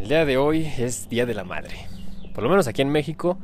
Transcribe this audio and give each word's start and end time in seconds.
El 0.00 0.08
día 0.08 0.24
de 0.24 0.38
hoy 0.38 0.64
es 0.78 1.10
Día 1.10 1.26
de 1.26 1.34
la 1.34 1.44
Madre. 1.44 1.76
Por 2.34 2.42
lo 2.42 2.48
menos 2.48 2.66
aquí 2.66 2.80
en 2.80 2.88
México, 2.88 3.36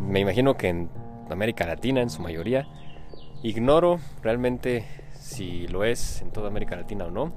me 0.00 0.18
imagino 0.18 0.56
que 0.56 0.68
en 0.68 0.88
América 1.28 1.66
Latina 1.66 2.00
en 2.00 2.08
su 2.08 2.22
mayoría. 2.22 2.66
Ignoro 3.42 4.00
realmente 4.22 4.86
si 5.12 5.68
lo 5.68 5.84
es 5.84 6.22
en 6.22 6.30
toda 6.30 6.48
América 6.48 6.74
Latina 6.74 7.04
o 7.04 7.10
no. 7.10 7.34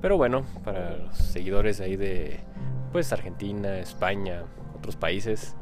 Pero 0.00 0.16
bueno, 0.16 0.44
para 0.64 0.96
los 0.96 1.16
seguidores 1.18 1.82
ahí 1.82 1.96
de 1.96 2.40
pues 2.90 3.12
Argentina, 3.12 3.76
España, 3.76 4.44
otros 4.74 4.96
países, 4.96 5.54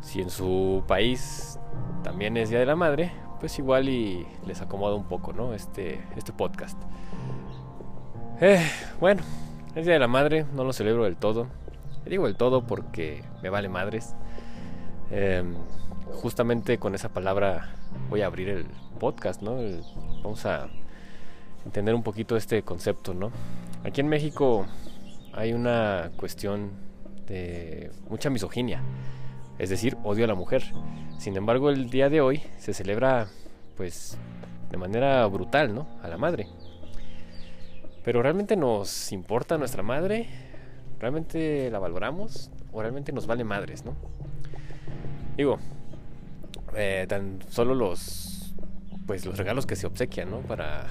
si 0.00 0.20
en 0.20 0.30
su 0.30 0.82
país 0.88 1.60
también 2.02 2.36
es 2.36 2.50
Día 2.50 2.58
de 2.58 2.66
la 2.66 2.76
Madre, 2.76 3.12
pues 3.38 3.56
igual 3.60 3.88
y 3.88 4.26
les 4.46 4.60
acomoda 4.60 4.96
un 4.96 5.04
poco, 5.04 5.32
¿no? 5.32 5.54
Este, 5.54 6.02
este 6.16 6.32
podcast. 6.32 6.76
Eh, 8.40 8.68
bueno, 8.98 9.22
es 9.74 9.86
Día 9.86 9.94
de 9.94 10.00
la 10.00 10.08
Madre, 10.08 10.44
no 10.54 10.64
lo 10.64 10.72
celebro 10.72 11.04
del 11.04 11.16
todo. 11.16 11.46
digo 12.04 12.26
del 12.26 12.36
todo 12.36 12.66
porque 12.66 13.22
me 13.42 13.48
vale 13.48 13.68
madres. 13.68 14.14
Em, 15.10 15.54
justamente 16.12 16.78
con 16.78 16.94
esa 16.94 17.08
palabra 17.08 17.74
voy 18.10 18.22
a 18.22 18.26
abrir 18.26 18.48
el 18.50 18.66
podcast, 18.98 19.40
¿no? 19.40 19.56
vamos 20.22 20.44
a 20.46 20.68
entender 21.64 21.94
un 21.94 22.02
poquito 22.02 22.36
este 22.36 22.62
concepto, 22.62 23.14
¿no? 23.14 23.32
Aquí 23.84 24.00
en 24.00 24.08
México 24.08 24.66
hay 25.32 25.52
una 25.54 26.10
cuestión 26.16 26.72
de 27.26 27.90
mucha 28.08 28.30
misoginia, 28.30 28.82
es 29.58 29.70
decir, 29.70 29.96
odio 30.04 30.24
a 30.24 30.28
la 30.28 30.34
mujer. 30.34 30.62
Sin 31.18 31.36
embargo, 31.36 31.70
el 31.70 31.88
día 31.88 32.10
de 32.10 32.20
hoy 32.20 32.42
se 32.58 32.74
celebra, 32.74 33.28
pues, 33.76 34.18
de 34.70 34.76
manera 34.76 35.24
brutal, 35.26 35.74
¿no? 35.74 35.86
A 36.02 36.08
la 36.08 36.18
madre. 36.18 36.48
Pero 38.04 38.22
¿realmente 38.22 38.56
nos 38.56 39.12
importa 39.12 39.58
nuestra 39.58 39.82
madre? 39.82 40.28
¿Realmente 40.98 41.70
la 41.70 41.78
valoramos? 41.78 42.50
¿O 42.72 42.80
realmente 42.82 43.12
nos 43.12 43.26
vale 43.26 43.44
madres, 43.44 43.84
no? 43.84 43.94
Digo, 45.36 45.58
eh, 46.74 47.06
tan 47.08 47.38
solo 47.48 47.74
los, 47.74 48.54
pues, 49.06 49.24
los 49.24 49.36
regalos 49.36 49.66
que 49.66 49.76
se 49.76 49.86
obsequian, 49.86 50.30
¿no? 50.30 50.40
Para 50.40 50.86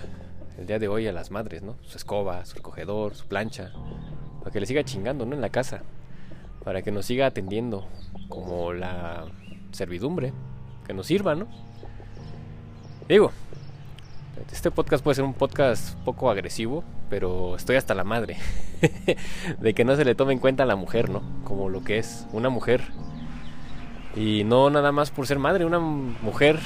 el 0.57 0.67
día 0.67 0.79
de 0.79 0.87
hoy 0.87 1.07
a 1.07 1.11
las 1.11 1.31
madres, 1.31 1.63
¿no? 1.63 1.75
Su 1.81 1.97
escoba, 1.97 2.45
su 2.45 2.55
recogedor, 2.55 3.15
su 3.15 3.27
plancha, 3.27 3.71
para 4.39 4.51
que 4.51 4.59
le 4.59 4.65
siga 4.65 4.83
chingando, 4.83 5.25
¿no? 5.25 5.35
En 5.35 5.41
la 5.41 5.49
casa, 5.49 5.83
para 6.63 6.81
que 6.81 6.91
nos 6.91 7.05
siga 7.05 7.25
atendiendo 7.25 7.87
como 8.29 8.73
la 8.73 9.25
servidumbre, 9.71 10.33
que 10.85 10.93
nos 10.93 11.07
sirva, 11.07 11.35
¿no? 11.35 11.47
Digo, 13.07 13.31
este 14.51 14.71
podcast 14.71 15.03
puede 15.03 15.15
ser 15.15 15.23
un 15.23 15.33
podcast 15.33 15.95
poco 15.99 16.29
agresivo, 16.29 16.83
pero 17.09 17.55
estoy 17.55 17.77
hasta 17.77 17.93
la 17.93 18.03
madre 18.03 18.37
de 19.59 19.73
que 19.73 19.85
no 19.85 19.95
se 19.95 20.05
le 20.05 20.15
tome 20.15 20.33
en 20.33 20.39
cuenta 20.39 20.63
a 20.63 20.65
la 20.65 20.75
mujer, 20.75 21.09
¿no? 21.09 21.21
Como 21.43 21.69
lo 21.69 21.83
que 21.83 21.97
es 21.97 22.27
una 22.33 22.49
mujer. 22.49 22.81
Y 24.15 24.43
no 24.43 24.69
nada 24.69 24.91
más 24.91 25.11
por 25.11 25.27
ser 25.27 25.39
madre, 25.39 25.65
una 25.65 25.79
mujer... 25.79 26.59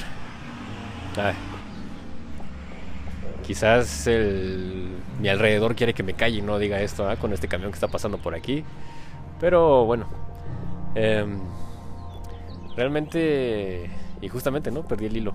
Quizás 3.46 4.06
el, 4.08 4.88
mi 5.20 5.28
alrededor 5.28 5.76
quiere 5.76 5.94
que 5.94 6.02
me 6.02 6.14
calle 6.14 6.38
y 6.38 6.42
no 6.42 6.58
diga 6.58 6.80
esto 6.80 7.08
con 7.20 7.32
este 7.32 7.46
camión 7.48 7.70
que 7.70 7.76
está 7.76 7.88
pasando 7.88 8.18
por 8.18 8.34
aquí. 8.34 8.64
Pero 9.40 9.84
bueno, 9.84 10.06
em, 10.94 11.38
realmente, 12.76 13.88
y 14.20 14.28
justamente, 14.28 14.70
¿no? 14.70 14.82
Perdí 14.82 15.06
el 15.06 15.16
hilo. 15.16 15.34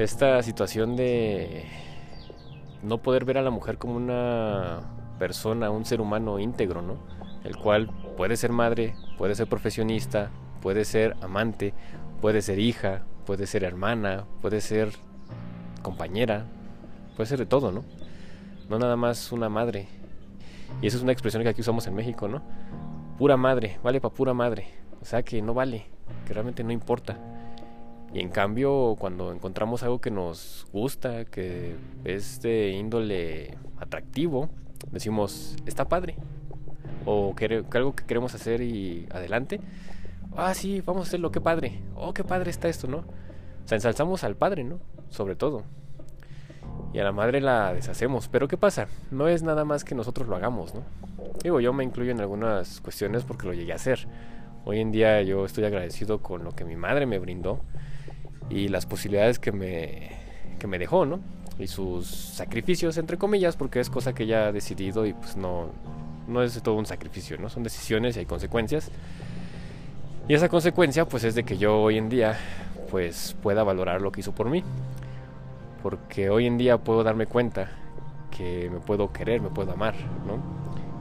Esta 0.00 0.42
situación 0.42 0.96
de 0.96 1.66
no 2.82 3.02
poder 3.02 3.26
ver 3.26 3.36
a 3.36 3.42
la 3.42 3.50
mujer 3.50 3.76
como 3.76 3.96
una 3.96 4.80
persona, 5.18 5.68
un 5.68 5.84
ser 5.84 6.00
humano 6.00 6.38
íntegro, 6.38 6.80
¿no? 6.80 6.96
El 7.44 7.58
cual 7.58 7.90
puede 8.16 8.38
ser 8.38 8.50
madre, 8.50 8.94
puede 9.18 9.34
ser 9.34 9.46
profesionista, 9.46 10.30
puede 10.62 10.86
ser 10.86 11.16
amante, 11.20 11.74
puede 12.22 12.40
ser 12.40 12.58
hija, 12.60 13.02
puede 13.26 13.46
ser 13.46 13.62
hermana, 13.62 14.24
puede 14.40 14.62
ser 14.62 14.88
compañera, 15.82 16.46
puede 17.14 17.26
ser 17.26 17.38
de 17.38 17.44
todo, 17.44 17.70
¿no? 17.70 17.84
No 18.70 18.78
nada 18.78 18.96
más 18.96 19.32
una 19.32 19.50
madre. 19.50 19.86
Y 20.80 20.86
esa 20.86 20.96
es 20.96 21.02
una 21.02 21.12
expresión 21.12 21.42
que 21.42 21.50
aquí 21.50 21.60
usamos 21.60 21.86
en 21.86 21.94
México, 21.94 22.26
¿no? 22.26 22.40
Pura 23.18 23.36
madre, 23.36 23.78
vale 23.82 24.00
para 24.00 24.14
pura 24.14 24.32
madre. 24.32 24.66
O 25.02 25.04
sea 25.04 25.22
que 25.22 25.42
no 25.42 25.52
vale, 25.52 25.90
que 26.26 26.32
realmente 26.32 26.64
no 26.64 26.72
importa. 26.72 27.18
Y 28.12 28.20
en 28.20 28.28
cambio, 28.28 28.96
cuando 28.98 29.32
encontramos 29.32 29.82
algo 29.82 30.00
que 30.00 30.10
nos 30.10 30.66
gusta, 30.72 31.24
que 31.24 31.76
es 32.04 32.42
de 32.42 32.70
índole 32.70 33.56
atractivo, 33.78 34.48
decimos, 34.90 35.56
está 35.66 35.88
padre. 35.88 36.16
O 37.06 37.34
que, 37.34 37.64
algo 37.72 37.94
que 37.94 38.04
queremos 38.04 38.34
hacer 38.34 38.60
y 38.60 39.06
adelante. 39.10 39.60
Ah, 40.36 40.54
sí, 40.54 40.80
vamos 40.80 41.06
a 41.06 41.08
hacerlo, 41.08 41.30
qué 41.30 41.40
padre. 41.40 41.80
Oh, 41.94 42.12
qué 42.12 42.24
padre 42.24 42.50
está 42.50 42.68
esto, 42.68 42.88
¿no? 42.88 42.98
O 42.98 43.68
sea, 43.68 43.76
ensalzamos 43.76 44.24
al 44.24 44.36
padre, 44.36 44.64
¿no? 44.64 44.80
Sobre 45.08 45.36
todo 45.36 45.64
y 46.92 46.98
a 46.98 47.04
la 47.04 47.12
madre 47.12 47.40
la 47.40 47.72
deshacemos. 47.72 48.28
Pero 48.28 48.48
¿qué 48.48 48.56
pasa? 48.56 48.88
No 49.10 49.28
es 49.28 49.42
nada 49.42 49.64
más 49.64 49.84
que 49.84 49.94
nosotros 49.94 50.28
lo 50.28 50.36
hagamos, 50.36 50.74
¿no? 50.74 50.82
Digo, 51.42 51.60
yo 51.60 51.72
me 51.72 51.84
incluyo 51.84 52.10
en 52.10 52.20
algunas 52.20 52.80
cuestiones 52.80 53.24
porque 53.24 53.46
lo 53.46 53.54
llegué 53.54 53.72
a 53.72 53.76
hacer. 53.76 54.06
Hoy 54.64 54.80
en 54.80 54.92
día 54.92 55.22
yo 55.22 55.44
estoy 55.44 55.64
agradecido 55.64 56.18
con 56.20 56.44
lo 56.44 56.52
que 56.52 56.64
mi 56.64 56.76
madre 56.76 57.06
me 57.06 57.18
brindó 57.18 57.60
y 58.50 58.68
las 58.68 58.84
posibilidades 58.84 59.38
que 59.38 59.52
me, 59.52 60.10
que 60.58 60.66
me 60.66 60.78
dejó, 60.78 61.06
¿no? 61.06 61.20
Y 61.58 61.66
sus 61.66 62.06
sacrificios, 62.06 62.98
entre 62.98 63.16
comillas, 63.16 63.56
porque 63.56 63.80
es 63.80 63.88
cosa 63.88 64.12
que 64.12 64.24
ella 64.24 64.48
ha 64.48 64.52
decidido 64.52 65.06
y 65.06 65.12
pues 65.12 65.36
no, 65.36 65.68
no 66.28 66.42
es 66.42 66.60
todo 66.62 66.74
un 66.74 66.86
sacrificio, 66.86 67.38
¿no? 67.38 67.48
Son 67.48 67.62
decisiones 67.62 68.16
y 68.16 68.20
hay 68.20 68.26
consecuencias. 68.26 68.90
Y 70.28 70.34
esa 70.34 70.48
consecuencia 70.48 71.06
pues 71.06 71.24
es 71.24 71.34
de 71.34 71.44
que 71.44 71.56
yo 71.56 71.80
hoy 71.80 71.96
en 71.96 72.08
día 72.08 72.38
pues 72.90 73.36
pueda 73.42 73.62
valorar 73.62 74.02
lo 74.02 74.10
que 74.10 74.20
hizo 74.20 74.32
por 74.32 74.50
mí 74.50 74.64
porque 75.82 76.30
hoy 76.30 76.46
en 76.46 76.58
día 76.58 76.78
puedo 76.78 77.02
darme 77.02 77.26
cuenta 77.26 77.68
que 78.30 78.68
me 78.70 78.80
puedo 78.80 79.12
querer, 79.12 79.40
me 79.40 79.48
puedo 79.48 79.72
amar, 79.72 79.94
¿no? 80.26 80.38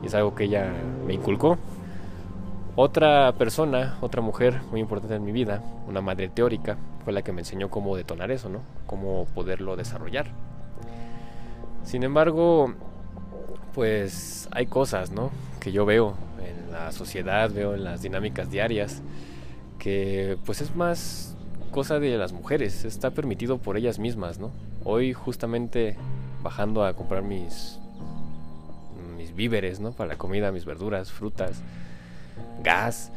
Y 0.02 0.08
es 0.08 0.16
algo 0.16 0.34
que 0.36 0.46
ella 0.46 0.72
me 1.06 1.14
inculcó. 1.14 1.58
Otra 2.76 3.34
persona, 3.34 3.98
otra 4.02 4.22
mujer 4.22 4.62
muy 4.72 4.80
importante 4.80 5.16
en 5.16 5.26
mi 5.26 5.32
vida, 5.32 5.62
una 5.88 6.02
madre 6.02 6.30
teórica, 6.30 6.78
fue 7.10 7.14
la 7.16 7.24
que 7.24 7.32
me 7.32 7.42
enseñó 7.42 7.72
cómo 7.72 7.96
detonar 7.96 8.30
eso, 8.30 8.50
¿no? 8.50 8.62
Cómo 8.86 9.26
poderlo 9.34 9.76
desarrollar. 9.76 10.28
Sin 11.84 12.04
embargo, 12.04 12.76
pues 13.74 14.48
hay 14.52 14.68
cosas, 14.68 15.10
¿no? 15.10 15.32
Que 15.60 15.72
yo 15.72 15.88
veo 15.88 16.14
en 16.40 16.72
la 16.72 16.92
sociedad, 16.92 17.50
veo 17.50 17.74
en 17.74 17.84
las 17.84 18.04
dinámicas 18.04 18.52
diarias, 18.52 19.02
que 19.80 20.38
pues 20.46 20.62
es 20.62 20.76
más 20.76 21.36
cosa 21.72 21.98
de 21.98 22.16
las 22.16 22.32
mujeres, 22.32 22.86
está 22.86 23.10
permitido 23.10 23.58
por 23.58 23.76
ellas 23.76 23.98
mismas, 23.98 24.38
¿no? 24.38 24.52
Hoy 24.84 25.14
justamente 25.14 25.98
bajando 26.44 26.86
a 26.86 26.94
comprar 26.94 27.24
mis 27.24 27.80
mis 29.18 29.34
víveres, 29.34 29.80
¿no? 29.80 29.94
Para 29.94 30.10
la 30.10 30.18
comida, 30.20 30.52
mis 30.52 30.66
verduras, 30.66 31.12
frutas, 31.12 31.64
gas. 32.62 33.12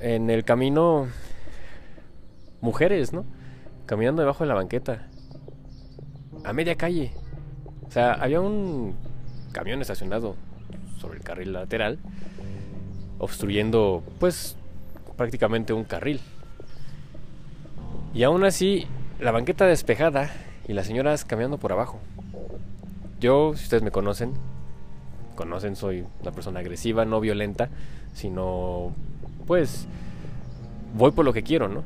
En 0.00 0.30
el 0.30 0.44
camino 0.44 1.08
mujeres, 2.60 3.12
¿no? 3.12 3.24
Caminando 3.86 4.22
debajo 4.22 4.44
de 4.44 4.48
la 4.48 4.54
banqueta. 4.54 5.08
A 6.44 6.52
media 6.52 6.76
calle. 6.76 7.12
O 7.86 7.90
sea, 7.90 8.12
había 8.12 8.40
un 8.40 8.94
camión 9.52 9.80
estacionado 9.80 10.36
sobre 10.98 11.18
el 11.18 11.24
carril 11.24 11.52
lateral 11.52 11.98
obstruyendo 13.18 14.02
pues 14.18 14.56
prácticamente 15.16 15.72
un 15.72 15.84
carril. 15.84 16.20
Y 18.14 18.22
aún 18.22 18.44
así, 18.44 18.86
la 19.20 19.30
banqueta 19.30 19.66
despejada 19.66 20.30
y 20.66 20.72
las 20.72 20.86
señoras 20.86 21.24
caminando 21.24 21.58
por 21.58 21.72
abajo. 21.72 21.98
Yo, 23.20 23.54
si 23.56 23.64
ustedes 23.64 23.82
me 23.82 23.90
conocen, 23.90 24.34
conocen, 25.34 25.76
soy 25.76 26.04
una 26.22 26.32
persona 26.32 26.60
agresiva, 26.60 27.04
no 27.04 27.20
violenta, 27.20 27.68
sino 28.14 28.92
pues 29.46 29.86
voy 30.94 31.12
por 31.12 31.24
lo 31.24 31.32
que 31.32 31.42
quiero, 31.42 31.68
¿no? 31.68 31.82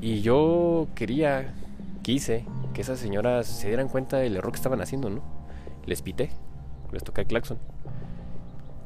Y 0.00 0.20
yo 0.20 0.88
quería, 0.94 1.54
quise 2.02 2.44
que 2.74 2.82
esas 2.82 2.98
señoras 2.98 3.46
se 3.46 3.68
dieran 3.68 3.88
cuenta 3.88 4.18
del 4.18 4.36
error 4.36 4.52
que 4.52 4.56
estaban 4.56 4.80
haciendo, 4.80 5.08
¿no? 5.08 5.22
Les 5.86 6.02
pité, 6.02 6.30
les 6.92 7.02
toqué 7.02 7.22
el 7.22 7.26
claxon. 7.26 7.58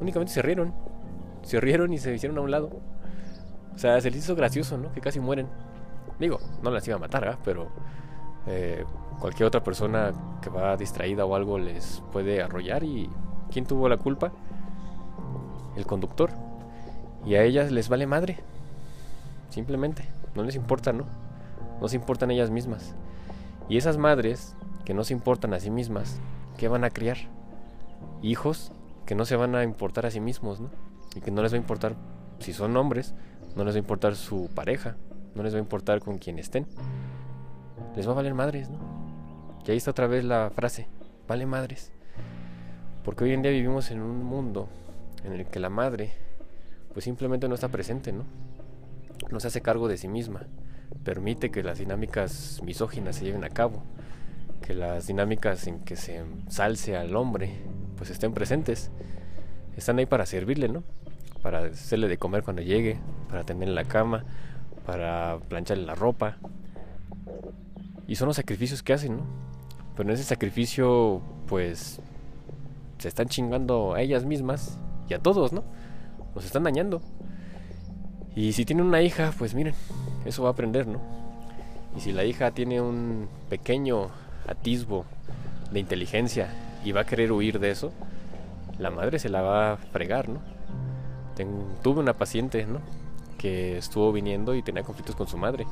Únicamente 0.01 0.33
se 0.33 0.43
rieron, 0.43 0.73
se 1.43 1.61
rieron 1.61 1.93
y 1.93 1.99
se 1.99 2.15
hicieron 2.15 2.39
a 2.39 2.41
un 2.43 2.51
lado. 2.51 2.71
O 3.75 3.79
sea, 3.79 4.01
se 4.01 4.11
les 4.11 4.25
hizo 4.25 4.37
gracioso, 4.37 4.79
¿no? 4.79 4.93
Que 4.93 5.01
casi 5.01 5.21
mueren. 5.21 5.49
Digo, 6.19 6.39
no 6.63 6.71
las 6.71 6.87
iba 6.87 6.97
a 6.97 7.01
matar, 7.01 7.27
¿eh? 7.27 7.37
pero 7.45 7.71
cualquier 9.21 9.47
otra 9.47 9.63
persona 9.63 10.13
que 10.41 10.51
va 10.51 10.77
distraída 10.77 11.25
o 11.25 11.35
algo 11.35 11.59
les 11.59 12.03
puede 12.11 12.43
arrollar 12.43 12.83
y 12.85 13.09
¿quién 13.51 13.67
tuvo 13.67 13.89
la 13.89 13.97
culpa? 13.97 14.33
El 15.77 15.87
conductor. 15.87 16.31
Y 17.27 17.35
a 17.35 17.43
ellas 17.43 17.71
les 17.71 17.89
vale 17.89 18.07
madre. 18.07 18.39
Simplemente, 19.51 20.05
no 20.35 20.43
les 20.43 20.55
importa, 20.55 20.93
¿no? 20.93 21.07
No 21.81 21.89
se 21.89 21.97
importan 21.97 22.31
ellas 22.31 22.51
mismas. 22.51 22.95
Y 23.69 23.77
esas 23.77 23.97
madres 23.97 24.57
que 24.85 24.95
no 24.95 25.05
se 25.05 25.13
importan 25.13 25.55
a 25.55 25.61
sí 25.61 25.71
mismas, 25.71 26.21
¿qué 26.57 26.69
van 26.69 26.85
a 26.85 26.91
criar? 26.91 27.17
Hijos 28.23 28.73
que 29.07 29.15
no 29.15 29.25
se 29.25 29.37
van 29.37 29.55
a 29.55 29.65
importar 29.65 30.07
a 30.07 30.11
sí 30.11 30.21
mismos, 30.21 30.61
¿no? 30.61 30.71
Y 31.15 31.21
que 31.21 31.31
no 31.31 31.43
les 31.43 31.53
va 31.53 31.57
a 31.57 31.61
importar 31.61 31.97
si 32.39 32.53
son 32.53 32.77
hombres, 32.77 33.15
no 33.57 33.65
les 33.65 33.75
va 33.75 33.79
a 33.79 33.81
importar 33.81 34.15
su 34.17 34.49
pareja, 34.55 34.97
no 35.35 35.43
les 35.43 35.55
va 35.55 35.59
a 35.59 35.63
importar 35.63 36.01
con 36.01 36.19
quién 36.19 36.39
estén. 36.39 36.67
Les 37.97 38.07
va 38.07 38.13
a 38.13 38.17
valer 38.17 38.35
madres, 38.35 38.71
¿no? 38.71 38.79
Y 39.67 39.71
ahí 39.71 39.77
está 39.77 39.91
otra 39.91 40.07
vez 40.07 40.25
la 40.25 40.51
frase, 40.55 40.89
vale 41.29 41.47
madres. 41.47 41.93
Porque 43.05 43.25
hoy 43.25 43.33
en 43.33 43.43
día 43.43 43.51
vivimos 43.51 43.91
en 43.91 44.01
un 44.01 44.25
mundo 44.25 44.69
en 45.25 45.33
el 45.33 45.47
que 45.47 45.61
la 45.61 45.71
madre 45.71 46.13
pues 46.93 47.05
simplemente 47.05 47.49
no 47.49 47.55
está 47.55 47.69
presente, 47.69 48.13
¿no? 48.13 48.25
No 49.31 49.41
se 49.41 49.49
hace 49.49 49.61
cargo 49.61 49.89
de 49.89 49.97
sí 49.97 50.09
misma, 50.09 50.47
permite 51.05 51.51
que 51.51 51.63
las 51.63 51.79
dinámicas 51.79 52.61
misóginas 52.65 53.17
se 53.17 53.25
lleven 53.25 53.45
a 53.45 53.51
cabo, 53.51 53.83
que 54.63 54.75
las 54.75 55.07
dinámicas 55.07 55.67
en 55.67 55.81
que 55.81 55.97
se 55.97 56.23
salce 56.49 56.97
al 56.97 57.15
hombre 57.17 57.53
pues 57.97 58.11
estén 58.11 58.33
presentes. 58.33 58.91
Están 59.77 59.99
ahí 59.99 60.07
para 60.07 60.27
servirle, 60.27 60.69
¿no? 60.69 60.83
Para 61.43 61.61
hacerle 61.67 62.09
de 62.09 62.19
comer 62.19 62.43
cuando 62.43 62.63
llegue, 62.63 62.99
para 63.29 63.45
tener 63.45 63.69
en 63.69 63.75
la 63.75 63.85
cama, 63.85 64.25
para 64.87 65.39
plancharle 65.49 65.85
la 65.85 65.95
ropa. 65.95 66.39
Y 68.07 68.17
son 68.17 68.27
los 68.27 68.37
sacrificios 68.37 68.83
que 68.83 68.93
hacen, 68.93 69.19
¿no? 69.19 69.25
Pero 69.97 70.09
en 70.09 70.15
ese 70.15 70.25
sacrificio 70.25 71.21
pues 71.47 72.01
se 72.99 73.09
están 73.09 73.29
chingando 73.29 73.95
a 73.95 74.01
ellas 74.01 74.25
mismas 74.25 74.79
y 75.09 75.15
a 75.15 75.19
todos, 75.19 75.53
¿no? 75.53 75.63
Los 76.35 76.45
están 76.45 76.65
dañando. 76.65 77.01
Y 78.35 78.53
si 78.53 78.65
tienen 78.65 78.87
una 78.87 79.03
hija, 79.03 79.33
pues 79.37 79.55
miren, 79.55 79.75
eso 80.25 80.43
va 80.43 80.51
a 80.51 80.53
aprender, 80.53 80.87
¿no? 80.87 81.01
Y 81.97 82.01
si 82.01 82.13
la 82.13 82.25
hija 82.25 82.53
tiene 82.53 82.81
un 82.81 83.29
pequeño 83.49 84.09
atisbo 84.47 85.05
de 85.73 85.81
inteligencia 85.81 86.49
y 86.85 86.93
va 86.93 87.03
a 87.03 87.07
querer 87.07 87.33
huir 87.33 87.59
de 87.59 87.71
eso, 87.71 87.93
la 88.79 88.91
madre 88.91 89.19
se 89.19 89.29
la 89.29 89.43
va 89.43 89.73
a 89.73 89.77
fregar, 89.77 90.29
¿no? 90.29 90.41
tuve 91.83 92.01
una 92.01 92.13
paciente, 92.13 92.67
¿no? 92.67 92.81
Que 93.39 93.79
estuvo 93.79 94.13
viniendo 94.13 94.55
y 94.55 94.63
tenía 94.63 94.83
conflictos 94.83 95.17
con 95.17 95.27
su 95.27 95.39
madre. 95.39 95.67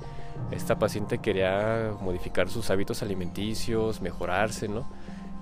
Esta 0.50 0.78
paciente 0.78 1.18
quería 1.18 1.92
modificar 2.00 2.48
sus 2.48 2.70
hábitos 2.70 3.02
alimenticios, 3.02 4.00
mejorarse, 4.00 4.68
¿no? 4.68 4.88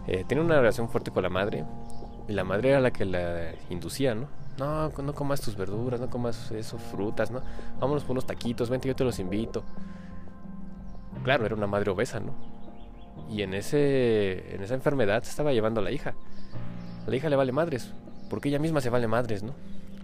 Eh, 0.09 0.25
tiene 0.27 0.43
una 0.43 0.57
relación 0.57 0.89
fuerte 0.89 1.13
con 1.13 1.23
la 1.23 1.29
madre 1.29 1.65
y 2.29 2.33
la 2.33 2.43
madre 2.43 2.71
era 2.71 2.81
la 2.81 2.91
que 2.91 3.05
la 3.05 3.53
inducía, 3.71 4.15
¿no? 4.17 4.27
No, 4.59 4.89
no 4.89 5.15
comas 5.15 5.41
tus 5.41 5.57
verduras, 5.57 6.01
no 6.01 6.09
comas 6.09 6.51
eso, 6.51 6.79
frutas, 6.79 7.31
¿no? 7.31 7.43
Vámonos 7.79 8.05
por 8.05 8.13
unos 8.13 8.27
taquitos, 8.27 8.71
vente, 8.71 8.89
yo 8.89 8.97
te 8.97 9.05
los 9.05 9.19
invito. 9.19 9.63
Claro, 11.25 11.45
era 11.45 11.55
una 11.55 11.67
madre 11.67 11.91
obesa, 11.91 12.21
¿no? 12.21 12.35
Y 13.31 13.43
en, 13.43 13.55
ese, 13.55 14.55
en 14.55 14.63
esa 14.63 14.75
enfermedad 14.75 15.23
se 15.23 15.31
estaba 15.31 15.53
llevando 15.53 15.81
a 15.81 15.85
la 15.85 15.91
hija. 15.91 16.15
A 17.07 17.11
la 17.11 17.17
hija 17.17 17.29
le 17.29 17.37
vale 17.37 17.53
madres, 17.53 17.93
porque 18.31 18.49
ella 18.49 18.59
misma 18.59 18.81
se 18.81 18.91
vale 18.91 19.07
madres, 19.09 19.43
¿no? 19.43 19.55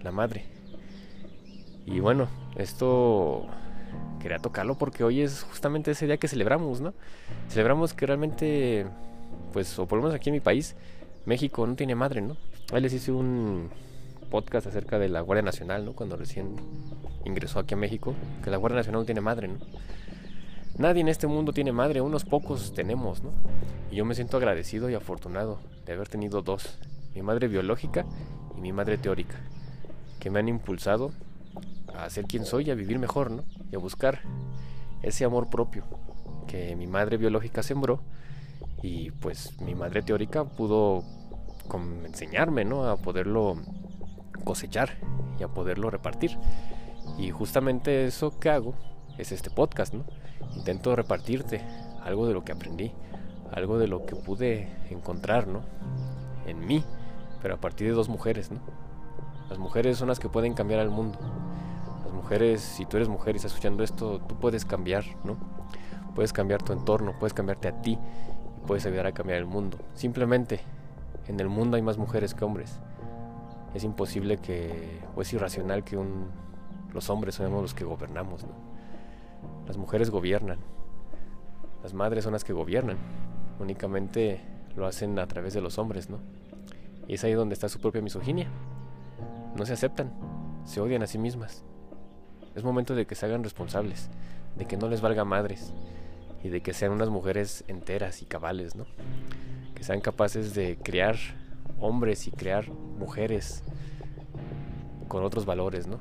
La 0.03 0.11
madre. 0.11 0.45
Y 1.85 1.99
bueno, 1.99 2.27
esto 2.55 3.47
quería 4.19 4.39
tocarlo 4.39 4.75
porque 4.75 5.03
hoy 5.03 5.21
es 5.21 5.43
justamente 5.43 5.91
ese 5.91 6.05
día 6.05 6.17
que 6.17 6.27
celebramos, 6.27 6.79
¿no? 6.79 6.93
Celebramos 7.49 7.93
que 7.93 8.05
realmente, 8.05 8.85
pues, 9.51 9.77
o 9.79 9.87
por 9.87 9.97
lo 9.97 10.03
menos 10.03 10.15
aquí 10.15 10.29
en 10.29 10.35
mi 10.35 10.39
país, 10.39 10.75
México 11.25 11.65
no 11.65 11.75
tiene 11.75 11.95
madre, 11.95 12.21
¿no? 12.21 12.37
Ahí 12.71 12.81
les 12.81 12.93
hice 12.93 13.11
un 13.11 13.69
podcast 14.33 14.65
acerca 14.65 14.97
de 14.97 15.09
la 15.09 15.21
Guardia 15.21 15.43
Nacional, 15.43 15.85
¿no? 15.85 15.93
Cuando 15.93 16.17
recién 16.17 16.55
ingresó 17.23 17.59
aquí 17.59 17.75
a 17.75 17.77
México, 17.77 18.15
que 18.43 18.49
la 18.49 18.57
Guardia 18.57 18.77
Nacional 18.77 19.01
no 19.01 19.05
tiene 19.05 19.21
madre, 19.21 19.47
¿no? 19.47 19.59
Nadie 20.75 21.01
en 21.01 21.07
este 21.07 21.27
mundo 21.27 21.53
tiene 21.53 21.71
madre, 21.71 22.01
unos 22.01 22.25
pocos 22.25 22.73
tenemos, 22.73 23.21
¿no? 23.21 23.29
Y 23.91 23.97
yo 23.97 24.05
me 24.05 24.15
siento 24.15 24.37
agradecido 24.37 24.89
y 24.89 24.95
afortunado 24.95 25.59
de 25.85 25.93
haber 25.93 26.09
tenido 26.09 26.41
dos, 26.41 26.79
mi 27.13 27.21
madre 27.21 27.47
biológica 27.47 28.07
y 28.57 28.59
mi 28.59 28.73
madre 28.73 28.97
teórica, 28.97 29.35
que 30.19 30.31
me 30.31 30.39
han 30.39 30.49
impulsado 30.49 31.11
a 31.95 32.09
ser 32.09 32.25
quien 32.25 32.43
soy 32.43 32.71
a 32.71 32.73
vivir 32.73 32.97
mejor, 32.97 33.29
¿no? 33.29 33.43
Y 33.71 33.75
a 33.75 33.77
buscar 33.77 34.21
ese 35.03 35.25
amor 35.25 35.51
propio 35.51 35.83
que 36.47 36.75
mi 36.75 36.87
madre 36.87 37.17
biológica 37.17 37.61
sembró 37.61 37.99
y 38.81 39.11
pues 39.11 39.61
mi 39.61 39.75
madre 39.75 40.01
teórica 40.01 40.43
pudo 40.43 41.03
enseñarme, 42.03 42.65
¿no? 42.65 42.85
A 42.85 42.97
poderlo 42.97 43.57
cosechar 44.43 44.97
y 45.39 45.43
a 45.43 45.47
poderlo 45.47 45.89
repartir. 45.89 46.37
Y 47.17 47.31
justamente 47.31 48.05
eso 48.05 48.39
que 48.39 48.49
hago 48.49 48.73
es 49.17 49.31
este 49.31 49.49
podcast, 49.49 49.93
¿no? 49.93 50.05
Intento 50.55 50.95
repartirte 50.95 51.61
algo 52.03 52.27
de 52.27 52.33
lo 52.33 52.43
que 52.43 52.51
aprendí, 52.51 52.91
algo 53.51 53.77
de 53.77 53.87
lo 53.87 54.05
que 54.05 54.15
pude 54.15 54.69
encontrar, 54.89 55.47
¿no? 55.47 55.61
En 56.45 56.65
mí, 56.65 56.83
pero 57.41 57.55
a 57.55 57.57
partir 57.57 57.87
de 57.87 57.93
dos 57.93 58.09
mujeres, 58.09 58.51
¿no? 58.51 58.59
Las 59.49 59.59
mujeres 59.59 59.97
son 59.97 60.07
las 60.07 60.19
que 60.19 60.29
pueden 60.29 60.53
cambiar 60.53 60.79
al 60.79 60.89
mundo. 60.89 61.19
Las 62.03 62.13
mujeres, 62.13 62.61
si 62.61 62.85
tú 62.85 62.97
eres 62.97 63.09
mujer 63.09 63.35
y 63.35 63.37
estás 63.37 63.51
escuchando 63.51 63.83
esto, 63.83 64.19
tú 64.19 64.35
puedes 64.39 64.65
cambiar, 64.65 65.03
¿no? 65.23 65.37
Puedes 66.15 66.33
cambiar 66.33 66.61
tu 66.61 66.73
entorno, 66.73 67.13
puedes 67.19 67.33
cambiarte 67.33 67.67
a 67.67 67.81
ti 67.81 67.97
y 68.57 68.67
puedes 68.67 68.85
ayudar 68.85 69.07
a 69.07 69.11
cambiar 69.11 69.39
el 69.39 69.45
mundo. 69.45 69.77
Simplemente, 69.93 70.61
en 71.27 71.39
el 71.39 71.49
mundo 71.49 71.75
hay 71.75 71.81
más 71.81 71.97
mujeres 71.97 72.33
que 72.33 72.45
hombres 72.45 72.79
es 73.73 73.83
imposible 73.83 74.37
que, 74.37 74.99
o 75.15 75.21
es 75.21 75.33
irracional 75.33 75.83
que 75.83 75.97
un, 75.97 76.27
los 76.93 77.09
hombres 77.09 77.35
seamos 77.35 77.61
los 77.61 77.73
que 77.73 77.85
gobernamos. 77.85 78.45
Las 79.67 79.77
mujeres 79.77 80.09
gobiernan, 80.09 80.59
las 81.81 81.93
madres 81.93 82.23
son 82.23 82.33
las 82.33 82.43
que 82.43 82.53
gobiernan, 82.53 82.97
únicamente 83.59 84.41
lo 84.75 84.85
hacen 84.85 85.17
a 85.19 85.27
través 85.27 85.53
de 85.53 85.61
los 85.61 85.77
hombres, 85.77 86.09
¿no? 86.09 86.19
Y 87.07 87.15
es 87.15 87.23
ahí 87.23 87.33
donde 87.33 87.53
está 87.53 87.67
su 87.69 87.79
propia 87.79 88.01
misoginia. 88.01 88.47
No 89.55 89.65
se 89.65 89.73
aceptan, 89.73 90.11
se 90.65 90.79
odian 90.79 91.03
a 91.03 91.07
sí 91.07 91.17
mismas. 91.17 91.63
Es 92.55 92.63
momento 92.63 92.95
de 92.95 93.05
que 93.05 93.15
se 93.15 93.25
hagan 93.25 93.43
responsables, 93.43 94.09
de 94.55 94.65
que 94.65 94.77
no 94.77 94.87
les 94.87 95.01
valga 95.01 95.25
madres 95.25 95.73
y 96.43 96.49
de 96.49 96.61
que 96.61 96.73
sean 96.73 96.91
unas 96.91 97.09
mujeres 97.09 97.63
enteras 97.67 98.21
y 98.21 98.25
cabales, 98.25 98.75
¿no? 98.75 98.85
Que 99.75 99.83
sean 99.83 100.01
capaces 100.01 100.53
de 100.53 100.77
criar 100.77 101.17
hombres 101.83 102.27
y 102.27 102.31
crear 102.31 102.71
mujeres 102.71 103.61
con 105.07 105.23
otros 105.23 105.45
valores, 105.45 105.85
¿no? 105.85 105.99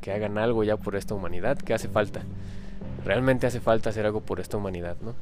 Que 0.00 0.12
hagan 0.12 0.36
algo 0.36 0.64
ya 0.64 0.76
por 0.76 0.96
esta 0.96 1.14
humanidad, 1.14 1.58
que 1.58 1.72
hace 1.72 1.88
falta. 1.88 2.22
Realmente 3.04 3.46
hace 3.46 3.60
falta 3.60 3.90
hacer 3.90 4.04
algo 4.04 4.20
por 4.20 4.40
esta 4.40 4.56
humanidad, 4.56 4.96
¿no? 5.00 5.14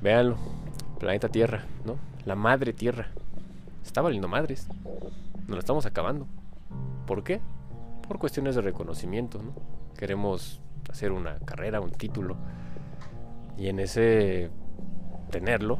Véanlo, 0.00 0.36
planeta 0.98 1.28
Tierra, 1.28 1.64
¿no? 1.84 1.96
La 2.24 2.34
madre 2.34 2.72
Tierra. 2.72 3.08
Está 3.84 4.00
valiendo 4.00 4.28
madres. 4.28 4.66
Nos 5.46 5.50
la 5.50 5.58
estamos 5.58 5.84
acabando. 5.84 6.26
¿Por 7.06 7.22
qué? 7.22 7.40
Por 8.08 8.18
cuestiones 8.18 8.54
de 8.54 8.62
reconocimiento, 8.62 9.42
¿no? 9.42 9.52
Queremos 9.96 10.60
hacer 10.90 11.12
una 11.12 11.38
carrera, 11.40 11.80
un 11.80 11.92
título. 11.92 12.36
Y 13.58 13.68
en 13.68 13.78
ese 13.78 14.50
tenerlo, 15.30 15.78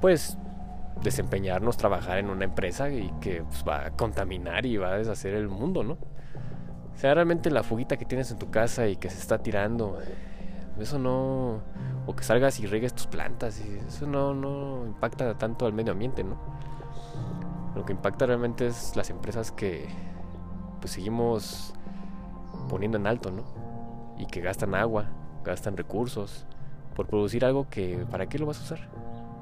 pues 0.00 0.36
desempeñarnos, 1.02 1.76
trabajar 1.76 2.18
en 2.18 2.30
una 2.30 2.44
empresa 2.44 2.90
y 2.90 3.12
que 3.20 3.42
pues, 3.42 3.64
va 3.66 3.86
a 3.86 3.90
contaminar 3.90 4.66
y 4.66 4.76
va 4.76 4.92
a 4.92 4.98
deshacer 4.98 5.34
el 5.34 5.48
mundo, 5.48 5.84
¿no? 5.84 5.94
O 5.94 7.00
sea, 7.00 7.14
realmente 7.14 7.50
la 7.50 7.62
fuguita 7.62 7.96
que 7.96 8.04
tienes 8.04 8.30
en 8.30 8.38
tu 8.38 8.50
casa 8.50 8.88
y 8.88 8.96
que 8.96 9.08
se 9.08 9.18
está 9.18 9.38
tirando, 9.38 9.98
eso 10.78 10.98
no... 10.98 11.62
O 12.06 12.16
que 12.16 12.24
salgas 12.24 12.58
y 12.58 12.66
regues 12.66 12.94
tus 12.94 13.06
plantas, 13.06 13.60
y 13.60 13.78
eso 13.86 14.06
no, 14.06 14.34
no 14.34 14.86
impacta 14.86 15.36
tanto 15.36 15.66
al 15.66 15.74
medio 15.74 15.92
ambiente, 15.92 16.24
¿no? 16.24 16.38
Lo 17.76 17.84
que 17.84 17.92
impacta 17.92 18.26
realmente 18.26 18.66
es 18.66 18.96
las 18.96 19.10
empresas 19.10 19.52
que 19.52 19.86
pues 20.80 20.92
seguimos 20.92 21.74
poniendo 22.68 22.98
en 22.98 23.06
alto, 23.06 23.30
¿no? 23.30 23.44
Y 24.16 24.26
que 24.26 24.40
gastan 24.40 24.74
agua, 24.74 25.06
gastan 25.44 25.76
recursos 25.76 26.46
por 26.96 27.06
producir 27.06 27.44
algo 27.44 27.68
que 27.68 28.06
¿para 28.10 28.26
qué 28.26 28.38
lo 28.38 28.46
vas 28.46 28.58
a 28.60 28.62
usar? 28.64 28.88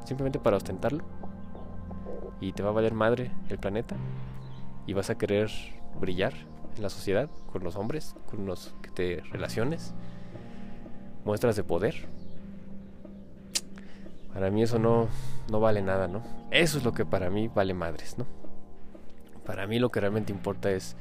Simplemente 0.04 0.38
para 0.38 0.56
ostentarlo 0.56 1.04
y 2.40 2.52
te 2.52 2.62
va 2.62 2.70
a 2.70 2.72
valer 2.72 2.94
madre 2.94 3.30
el 3.48 3.58
planeta. 3.58 3.96
Y 4.86 4.92
vas 4.92 5.10
a 5.10 5.18
querer 5.18 5.50
brillar 6.00 6.34
en 6.76 6.82
la 6.82 6.90
sociedad 6.90 7.28
con 7.52 7.64
los 7.64 7.76
hombres 7.76 8.14
con 8.26 8.46
los 8.46 8.74
que 8.82 8.90
te 8.90 9.22
relaciones. 9.30 9.94
Muestras 11.24 11.56
de 11.56 11.64
poder. 11.64 12.06
Para 14.32 14.50
mí 14.50 14.62
eso 14.62 14.78
no, 14.78 15.08
no 15.50 15.60
vale 15.60 15.82
nada 15.82 16.08
no 16.08 16.22
eso 16.50 16.78
es 16.78 16.84
lo 16.84 16.92
que 16.92 17.04
para 17.04 17.30
mí 17.30 17.48
vale 17.48 17.74
madres 17.74 18.18
no 18.18 18.26
para 19.44 19.66
mí 19.66 19.78
lo 19.78 19.90
que 19.90 20.00
realmente 20.00 20.32
importa 20.32 20.70
es 20.70 20.96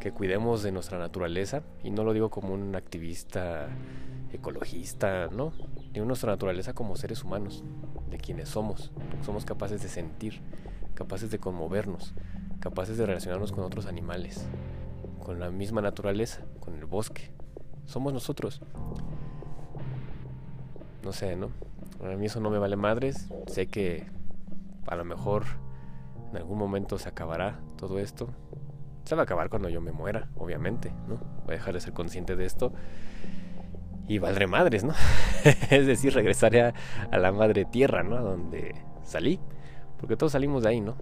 que 0.00 0.12
cuidemos 0.12 0.62
de 0.62 0.72
nuestra 0.72 0.98
naturaleza 0.98 1.62
y 1.82 1.90
no 1.90 2.04
lo 2.04 2.12
digo 2.12 2.30
como 2.30 2.52
un 2.52 2.76
activista 2.76 3.68
ecologista 4.32 5.28
no 5.32 5.52
de 5.92 6.00
nuestra 6.00 6.32
naturaleza 6.32 6.74
como 6.74 6.96
seres 6.96 7.24
humanos 7.24 7.64
de 8.10 8.18
quienes 8.18 8.48
somos. 8.48 8.92
Somos 9.24 9.44
capaces 9.44 9.82
de 9.82 9.88
sentir, 9.88 10.40
capaces 10.94 11.30
de 11.30 11.38
conmovernos, 11.38 12.14
capaces 12.60 12.96
de 12.98 13.06
relacionarnos 13.06 13.52
con 13.52 13.64
otros 13.64 13.86
animales, 13.86 14.46
con 15.22 15.40
la 15.40 15.50
misma 15.50 15.80
naturaleza, 15.82 16.42
con 16.60 16.74
el 16.76 16.84
bosque. 16.84 17.32
Somos 17.84 18.12
nosotros. 18.12 18.60
No 21.04 21.12
sé, 21.12 21.36
¿no? 21.36 21.50
A 22.02 22.16
mí 22.16 22.26
eso 22.26 22.40
no 22.40 22.50
me 22.50 22.58
vale 22.58 22.76
madres. 22.76 23.28
Sé 23.46 23.68
que 23.68 24.06
a 24.86 24.96
lo 24.96 25.04
mejor 25.04 25.44
En 26.30 26.38
algún 26.38 26.58
momento 26.58 26.98
se 26.98 27.08
acabará 27.08 27.60
todo 27.76 27.98
esto. 27.98 28.28
Se 29.04 29.14
va 29.14 29.22
a 29.22 29.24
acabar 29.24 29.48
cuando 29.48 29.68
yo 29.68 29.80
me 29.80 29.92
muera, 29.92 30.28
obviamente, 30.36 30.92
¿no? 31.08 31.16
Voy 31.44 31.54
a 31.54 31.58
dejar 31.58 31.74
de 31.74 31.80
ser 31.80 31.92
consciente 31.92 32.34
de 32.34 32.44
esto. 32.44 32.72
Y 34.08 34.18
valdré 34.18 34.46
madres, 34.46 34.84
¿no? 34.84 34.94
es 35.70 35.86
decir, 35.86 36.14
regresaré 36.14 36.62
a, 36.62 37.18
la 37.18 37.32
madre 37.32 37.64
tierra, 37.64 38.02
¿no? 38.02 38.16
A 38.16 38.20
donde 38.20 38.74
salí. 39.02 39.40
Porque 39.98 40.16
todos 40.16 40.32
salimos 40.32 40.62
de 40.62 40.68
ahí, 40.68 40.80
¿no? 40.80 40.96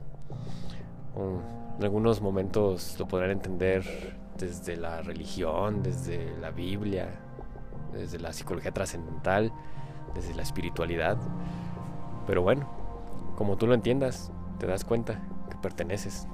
en 1.16 1.84
algunos 1.84 2.20
momentos 2.20 2.96
lo 2.98 3.06
podrán 3.06 3.30
entender 3.30 3.84
desde 4.36 4.76
la 4.76 5.00
religión, 5.02 5.82
desde 5.82 6.36
la 6.38 6.50
Biblia, 6.50 7.08
desde 7.92 8.18
la 8.18 8.32
psicología 8.32 8.72
trascendental, 8.72 9.52
desde 10.14 10.34
la 10.34 10.42
espiritualidad. 10.42 11.16
Pero 12.26 12.42
bueno, 12.42 12.68
como 13.36 13.56
tú 13.56 13.66
lo 13.66 13.74
entiendas, 13.74 14.32
te 14.58 14.66
das 14.66 14.84
cuenta 14.84 15.20
que 15.50 15.56
perteneces 15.56 16.26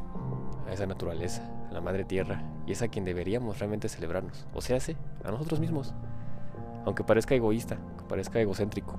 a 0.69 0.73
esa 0.73 0.87
naturaleza, 0.87 1.43
a 1.71 1.73
la 1.73 1.81
madre 1.81 2.05
tierra, 2.05 2.43
y 2.67 2.73
es 2.73 2.83
a 2.83 2.89
quien 2.89 3.05
deberíamos 3.05 3.59
realmente 3.59 3.89
celebrarnos, 3.89 4.47
o 4.55 4.61
sea, 4.61 4.79
a 5.25 5.31
nosotros 5.31 5.61
mismos. 5.61 5.95
Aunque 6.85 7.05
parezca 7.05 7.35
egoísta, 7.35 7.77
aunque 7.77 8.05
parezca 8.05 8.41
egocéntrico. 8.41 8.99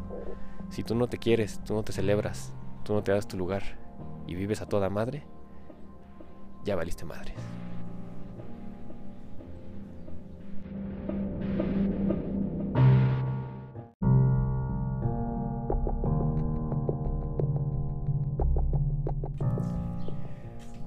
Si 0.70 0.84
tú 0.84 0.96
no 0.96 1.08
te 1.08 1.18
quieres, 1.18 1.60
tú 1.64 1.74
no 1.74 1.84
te 1.84 1.92
celebras, 1.92 2.54
tú 2.84 2.94
no 2.94 3.04
te 3.04 3.12
das 3.12 3.28
tu 3.28 3.38
lugar 3.38 3.64
y 4.28 4.36
vives 4.36 4.62
a 4.62 4.68
toda 4.68 4.90
madre, 4.90 5.24
ya 6.64 6.76
valiste 6.76 7.06
madre. 7.06 7.34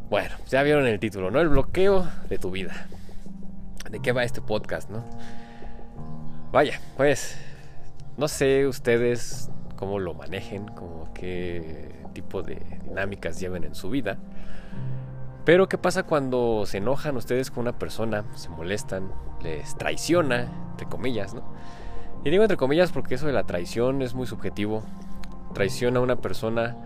Bueno, 0.08 0.36
ya 0.46 0.62
vieron 0.62 0.86
el 0.86 1.00
título, 1.00 1.32
¿no? 1.32 1.40
El 1.40 1.48
bloqueo 1.48 2.06
de 2.28 2.38
tu 2.38 2.52
vida. 2.52 2.86
¿De 3.90 4.00
qué 4.00 4.12
va 4.12 4.22
este 4.22 4.40
podcast, 4.40 4.88
no? 4.88 5.02
Vaya, 6.54 6.80
pues 6.96 7.36
no 8.16 8.28
sé 8.28 8.68
ustedes 8.68 9.50
cómo 9.74 9.98
lo 9.98 10.14
manejen, 10.14 10.68
como 10.68 11.12
qué 11.12 11.92
tipo 12.12 12.42
de 12.42 12.62
dinámicas 12.84 13.40
lleven 13.40 13.64
en 13.64 13.74
su 13.74 13.90
vida. 13.90 14.18
Pero 15.44 15.68
¿qué 15.68 15.78
pasa 15.78 16.04
cuando 16.04 16.64
se 16.64 16.78
enojan 16.78 17.16
ustedes 17.16 17.50
con 17.50 17.62
una 17.62 17.76
persona, 17.76 18.24
se 18.36 18.50
molestan, 18.50 19.10
les 19.42 19.76
traiciona, 19.76 20.46
entre 20.70 20.86
comillas, 20.86 21.34
¿no? 21.34 21.42
Y 22.22 22.30
digo 22.30 22.44
entre 22.44 22.56
comillas 22.56 22.92
porque 22.92 23.16
eso 23.16 23.26
de 23.26 23.32
la 23.32 23.42
traición 23.42 24.00
es 24.00 24.14
muy 24.14 24.28
subjetivo. 24.28 24.84
Traiciona 25.54 25.98
a 25.98 26.02
una 26.04 26.20
persona 26.20 26.76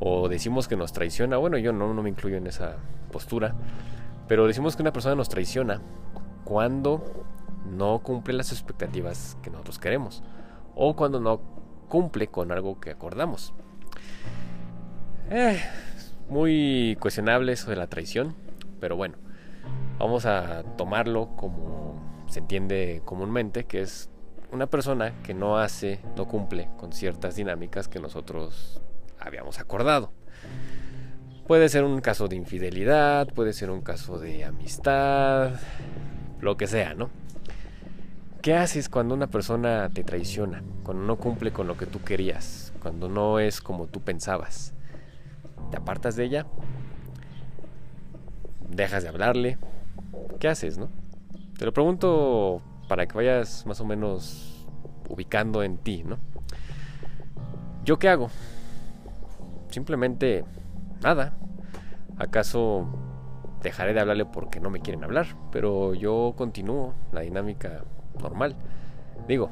o 0.00 0.28
decimos 0.28 0.68
que 0.68 0.76
nos 0.76 0.92
traiciona. 0.92 1.38
Bueno, 1.38 1.56
yo 1.56 1.72
no, 1.72 1.94
no 1.94 2.02
me 2.02 2.10
incluyo 2.10 2.36
en 2.36 2.46
esa 2.46 2.76
postura. 3.10 3.54
Pero 4.28 4.46
decimos 4.46 4.76
que 4.76 4.82
una 4.82 4.92
persona 4.92 5.14
nos 5.14 5.30
traiciona 5.30 5.80
cuando 6.44 7.24
no 7.68 8.00
cumple 8.02 8.34
las 8.34 8.52
expectativas 8.52 9.36
que 9.42 9.50
nosotros 9.50 9.78
queremos. 9.78 10.22
O 10.74 10.96
cuando 10.96 11.20
no 11.20 11.40
cumple 11.88 12.28
con 12.28 12.52
algo 12.52 12.80
que 12.80 12.90
acordamos. 12.90 13.54
Eh, 15.30 15.60
muy 16.28 16.96
cuestionable 17.00 17.52
eso 17.52 17.70
de 17.70 17.76
la 17.76 17.86
traición, 17.86 18.34
pero 18.80 18.96
bueno, 18.96 19.16
vamos 19.98 20.26
a 20.26 20.62
tomarlo 20.76 21.36
como 21.36 22.24
se 22.28 22.40
entiende 22.40 23.02
comúnmente, 23.04 23.64
que 23.64 23.80
es 23.80 24.10
una 24.52 24.66
persona 24.66 25.22
que 25.22 25.34
no 25.34 25.58
hace, 25.58 26.00
no 26.16 26.26
cumple 26.26 26.68
con 26.76 26.92
ciertas 26.92 27.36
dinámicas 27.36 27.88
que 27.88 28.00
nosotros 28.00 28.80
habíamos 29.18 29.58
acordado. 29.58 30.12
Puede 31.46 31.68
ser 31.68 31.84
un 31.84 32.00
caso 32.00 32.28
de 32.28 32.36
infidelidad, 32.36 33.28
puede 33.28 33.52
ser 33.52 33.70
un 33.70 33.80
caso 33.80 34.18
de 34.18 34.44
amistad, 34.44 35.52
lo 36.40 36.56
que 36.56 36.66
sea, 36.66 36.94
¿no? 36.94 37.10
¿Qué 38.42 38.54
haces 38.54 38.88
cuando 38.88 39.14
una 39.14 39.26
persona 39.26 39.90
te 39.92 40.04
traiciona? 40.04 40.62
Cuando 40.84 41.04
no 41.04 41.16
cumple 41.16 41.52
con 41.52 41.66
lo 41.66 41.76
que 41.76 41.86
tú 41.86 42.02
querías, 42.02 42.72
cuando 42.80 43.08
no 43.08 43.40
es 43.40 43.60
como 43.60 43.86
tú 43.86 44.00
pensabas 44.00 44.74
te 45.70 45.76
apartas 45.76 46.16
de 46.16 46.24
ella, 46.24 46.46
dejas 48.68 49.02
de 49.02 49.08
hablarle, 49.08 49.58
¿qué 50.38 50.48
haces, 50.48 50.78
no? 50.78 50.88
Te 51.58 51.64
lo 51.64 51.72
pregunto 51.72 52.62
para 52.88 53.06
que 53.06 53.14
vayas 53.14 53.66
más 53.66 53.80
o 53.80 53.84
menos 53.84 54.66
ubicando 55.08 55.62
en 55.62 55.78
ti, 55.78 56.04
¿no? 56.04 56.18
¿Yo 57.84 57.98
qué 57.98 58.08
hago? 58.08 58.30
Simplemente 59.70 60.44
nada. 61.02 61.34
¿Acaso 62.18 62.86
dejaré 63.62 63.94
de 63.94 64.00
hablarle 64.00 64.24
porque 64.24 64.60
no 64.60 64.70
me 64.70 64.80
quieren 64.80 65.04
hablar? 65.04 65.26
Pero 65.52 65.94
yo 65.94 66.34
continúo 66.36 66.94
la 67.12 67.20
dinámica 67.20 67.84
normal. 68.20 68.56
Digo, 69.26 69.50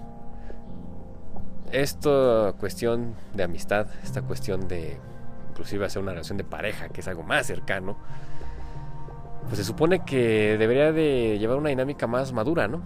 esta 1.72 2.54
cuestión 2.58 3.14
de 3.34 3.42
amistad, 3.42 3.86
esta 4.02 4.22
cuestión 4.22 4.68
de 4.68 4.98
inclusive 5.50 5.86
hacer 5.86 6.02
una 6.02 6.12
relación 6.12 6.38
de 6.38 6.44
pareja, 6.44 6.88
que 6.88 7.00
es 7.00 7.08
algo 7.08 7.22
más 7.22 7.46
cercano, 7.46 7.96
pues 9.46 9.58
se 9.58 9.64
supone 9.64 10.04
que 10.04 10.56
debería 10.58 10.92
de 10.92 11.38
llevar 11.38 11.56
una 11.56 11.70
dinámica 11.70 12.06
más 12.06 12.32
madura, 12.32 12.68
¿no? 12.68 12.82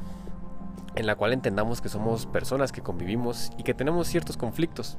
En 0.94 1.06
la 1.06 1.16
cual 1.16 1.32
entendamos 1.32 1.80
que 1.80 1.88
somos 1.88 2.26
personas 2.26 2.72
que 2.72 2.82
convivimos 2.82 3.50
y 3.56 3.62
que 3.62 3.74
tenemos 3.74 4.08
ciertos 4.08 4.36
conflictos. 4.36 4.98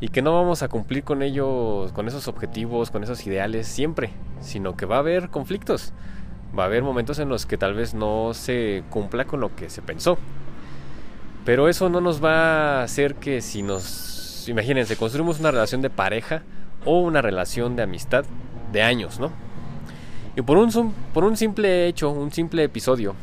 Y 0.00 0.08
que 0.08 0.22
no 0.22 0.32
vamos 0.32 0.62
a 0.62 0.68
cumplir 0.68 1.04
con 1.04 1.22
ellos, 1.22 1.92
con 1.92 2.06
esos 2.06 2.28
objetivos, 2.28 2.90
con 2.90 3.02
esos 3.02 3.26
ideales 3.26 3.66
siempre, 3.66 4.10
sino 4.40 4.76
que 4.76 4.86
va 4.86 4.96
a 4.96 5.00
haber 5.00 5.30
conflictos. 5.30 5.92
Va 6.56 6.64
a 6.64 6.66
haber 6.66 6.82
momentos 6.82 7.18
en 7.18 7.28
los 7.28 7.46
que 7.46 7.58
tal 7.58 7.74
vez 7.74 7.94
no 7.94 8.32
se 8.34 8.84
cumpla 8.90 9.24
con 9.24 9.40
lo 9.40 9.54
que 9.56 9.70
se 9.70 9.82
pensó. 9.82 10.18
Pero 11.44 11.68
eso 11.68 11.88
no 11.88 12.00
nos 12.00 12.22
va 12.22 12.80
a 12.80 12.82
hacer 12.82 13.14
que 13.14 13.40
si 13.40 13.62
nos, 13.62 14.48
imagínense, 14.48 14.96
construimos 14.96 15.40
una 15.40 15.50
relación 15.50 15.82
de 15.82 15.90
pareja, 15.90 16.42
o 16.84 17.00
una 17.00 17.22
relación 17.22 17.76
de 17.76 17.82
amistad 17.82 18.24
de 18.72 18.82
años, 18.82 19.18
¿no? 19.18 19.32
Y 20.36 20.42
por 20.42 20.56
un, 20.56 20.94
por 21.12 21.24
un 21.24 21.36
simple 21.36 21.86
hecho, 21.86 22.10
un 22.10 22.30
simple 22.30 22.64
episodio, 22.64 23.14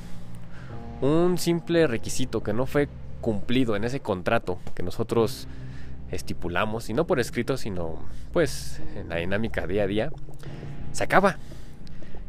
un 1.01 1.37
simple 1.37 1.87
requisito 1.87 2.43
que 2.43 2.53
no 2.53 2.65
fue 2.65 2.89
cumplido 3.21 3.75
en 3.75 3.83
ese 3.85 4.01
contrato 4.01 4.59
que 4.75 4.83
nosotros 4.83 5.47
estipulamos, 6.11 6.89
y 6.89 6.93
no 6.93 7.07
por 7.07 7.19
escrito, 7.19 7.57
sino 7.57 7.99
pues 8.33 8.81
en 8.95 9.09
la 9.09 9.17
dinámica 9.17 9.65
día 9.65 9.83
a 9.83 9.87
día, 9.87 10.11
se 10.91 11.03
acaba. 11.03 11.37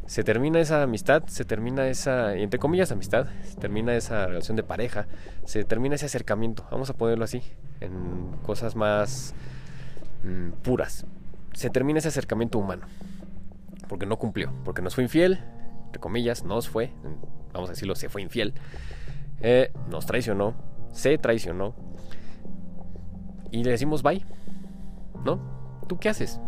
Se 0.07 0.23
termina 0.23 0.59
esa 0.59 0.83
amistad, 0.83 1.23
se 1.27 1.45
termina 1.45 1.87
esa, 1.87 2.35
entre 2.35 2.59
comillas, 2.59 2.91
amistad, 2.91 3.27
se 3.43 3.55
termina 3.57 3.95
esa 3.95 4.25
relación 4.25 4.57
de 4.57 4.63
pareja, 4.63 5.05
se 5.45 5.63
termina 5.63 5.95
ese 5.95 6.07
acercamiento, 6.07 6.65
vamos 6.71 6.89
a 6.89 6.93
ponerlo 6.93 7.25
así, 7.25 7.43
en 7.81 8.31
cosas 8.43 8.75
más 8.75 9.35
mm, 10.23 10.51
puras 10.63 11.05
se 11.57 11.71
termina 11.71 11.97
ese 11.97 12.09
acercamiento 12.09 12.59
humano. 12.59 12.85
Porque 13.87 14.05
no 14.05 14.17
cumplió, 14.19 14.53
porque 14.63 14.83
nos 14.83 14.93
fue 14.93 15.03
infiel, 15.03 15.39
entre 15.85 15.99
comillas, 15.99 16.43
nos 16.43 16.69
fue, 16.69 16.91
vamos 17.51 17.69
a 17.69 17.73
decirlo, 17.73 17.95
se 17.95 18.09
fue 18.09 18.21
infiel, 18.21 18.53
eh, 19.41 19.71
nos 19.89 20.05
traicionó, 20.05 20.53
se 20.91 21.17
traicionó, 21.17 21.73
y 23.49 23.63
le 23.63 23.71
decimos 23.71 24.03
bye, 24.03 24.23
¿no? 25.25 25.39
¿Tú 25.87 25.97
qué 25.97 26.09
haces? 26.09 26.39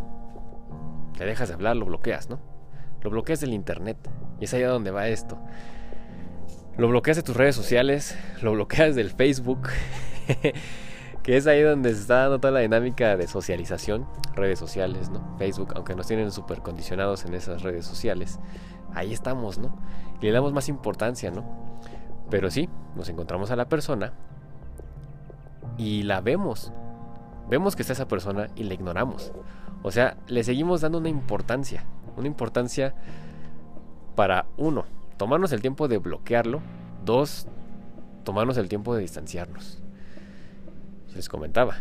Le 1.17 1.25
dejas 1.25 1.47
de 1.47 1.55
hablar, 1.55 1.75
lo 1.75 1.85
bloqueas, 1.85 2.29
¿no? 2.29 2.39
Lo 3.01 3.09
bloqueas 3.09 3.39
del 3.41 3.53
internet, 3.53 3.97
y 4.39 4.45
es 4.45 4.53
allá 4.53 4.69
donde 4.69 4.91
va 4.91 5.07
esto. 5.07 5.37
Lo 6.77 6.87
bloqueas 6.87 7.17
de 7.17 7.23
tus 7.23 7.35
redes 7.35 7.55
sociales, 7.55 8.17
lo 8.41 8.53
bloqueas 8.53 8.95
del 8.95 9.11
Facebook. 9.11 9.69
que 11.23 11.37
es 11.37 11.47
ahí 11.47 11.61
donde 11.61 11.93
se 11.93 12.01
está 12.01 12.21
dando 12.21 12.39
toda 12.39 12.51
la 12.51 12.59
dinámica 12.61 13.17
de 13.17 13.27
socialización, 13.27 14.07
redes 14.33 14.57
sociales, 14.57 15.09
¿no? 15.09 15.37
Facebook, 15.37 15.73
aunque 15.75 15.95
nos 15.95 16.07
tienen 16.07 16.31
súper 16.31 16.61
condicionados 16.61 17.25
en 17.25 17.33
esas 17.33 17.61
redes 17.61 17.85
sociales, 17.85 18.39
ahí 18.93 19.13
estamos, 19.13 19.59
¿no? 19.59 19.77
Y 20.21 20.25
le 20.25 20.31
damos 20.31 20.53
más 20.53 20.69
importancia, 20.69 21.31
¿no? 21.31 21.45
Pero 22.29 22.49
sí, 22.49 22.69
nos 22.95 23.09
encontramos 23.09 23.51
a 23.51 23.55
la 23.55 23.65
persona 23.67 24.13
y 25.77 26.03
la 26.03 26.21
vemos. 26.21 26.71
Vemos 27.49 27.75
que 27.75 27.81
está 27.81 27.93
esa 27.93 28.07
persona 28.07 28.47
y 28.55 28.63
la 28.63 28.73
ignoramos. 28.73 29.33
O 29.81 29.91
sea, 29.91 30.17
le 30.27 30.43
seguimos 30.43 30.81
dando 30.81 30.97
una 30.97 31.09
importancia. 31.09 31.85
Una 32.19 32.27
importancia 32.27 32.93
para, 34.15 34.45
uno, 34.57 34.85
tomarnos 35.17 35.51
el 35.51 35.61
tiempo 35.61 35.87
de 35.87 35.97
bloquearlo. 35.97 36.61
Dos, 37.03 37.47
tomarnos 38.23 38.57
el 38.57 38.69
tiempo 38.69 38.93
de 38.93 39.01
distanciarnos 39.01 39.81
les 41.15 41.29
comentaba. 41.29 41.77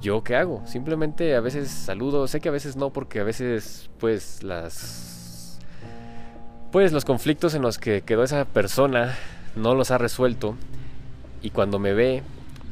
¿Yo 0.00 0.22
qué 0.22 0.36
hago? 0.36 0.62
Simplemente 0.66 1.34
a 1.34 1.40
veces 1.40 1.68
saludo, 1.68 2.28
sé 2.28 2.40
que 2.40 2.48
a 2.48 2.52
veces 2.52 2.76
no, 2.76 2.90
porque 2.90 3.20
a 3.20 3.24
veces 3.24 3.90
pues 3.98 4.42
las... 4.42 5.58
Pues 6.70 6.92
los 6.92 7.04
conflictos 7.04 7.54
en 7.54 7.62
los 7.62 7.78
que 7.78 8.02
quedó 8.02 8.22
esa 8.22 8.44
persona 8.44 9.16
no 9.56 9.74
los 9.74 9.90
ha 9.90 9.98
resuelto 9.98 10.54
y 11.40 11.50
cuando 11.50 11.78
me 11.78 11.94
ve 11.94 12.22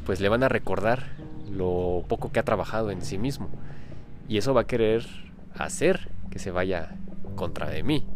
pues 0.04 0.20
le 0.20 0.28
van 0.28 0.42
a 0.42 0.48
recordar 0.48 1.06
lo 1.50 2.04
poco 2.06 2.30
que 2.30 2.38
ha 2.38 2.44
trabajado 2.44 2.90
en 2.90 3.00
sí 3.00 3.16
mismo 3.16 3.48
y 4.28 4.36
eso 4.36 4.52
va 4.52 4.62
a 4.62 4.66
querer 4.66 5.06
hacer 5.56 6.10
que 6.30 6.38
se 6.38 6.50
vaya 6.50 6.96
contra 7.34 7.68
de 7.68 7.82
mí. 7.82 8.06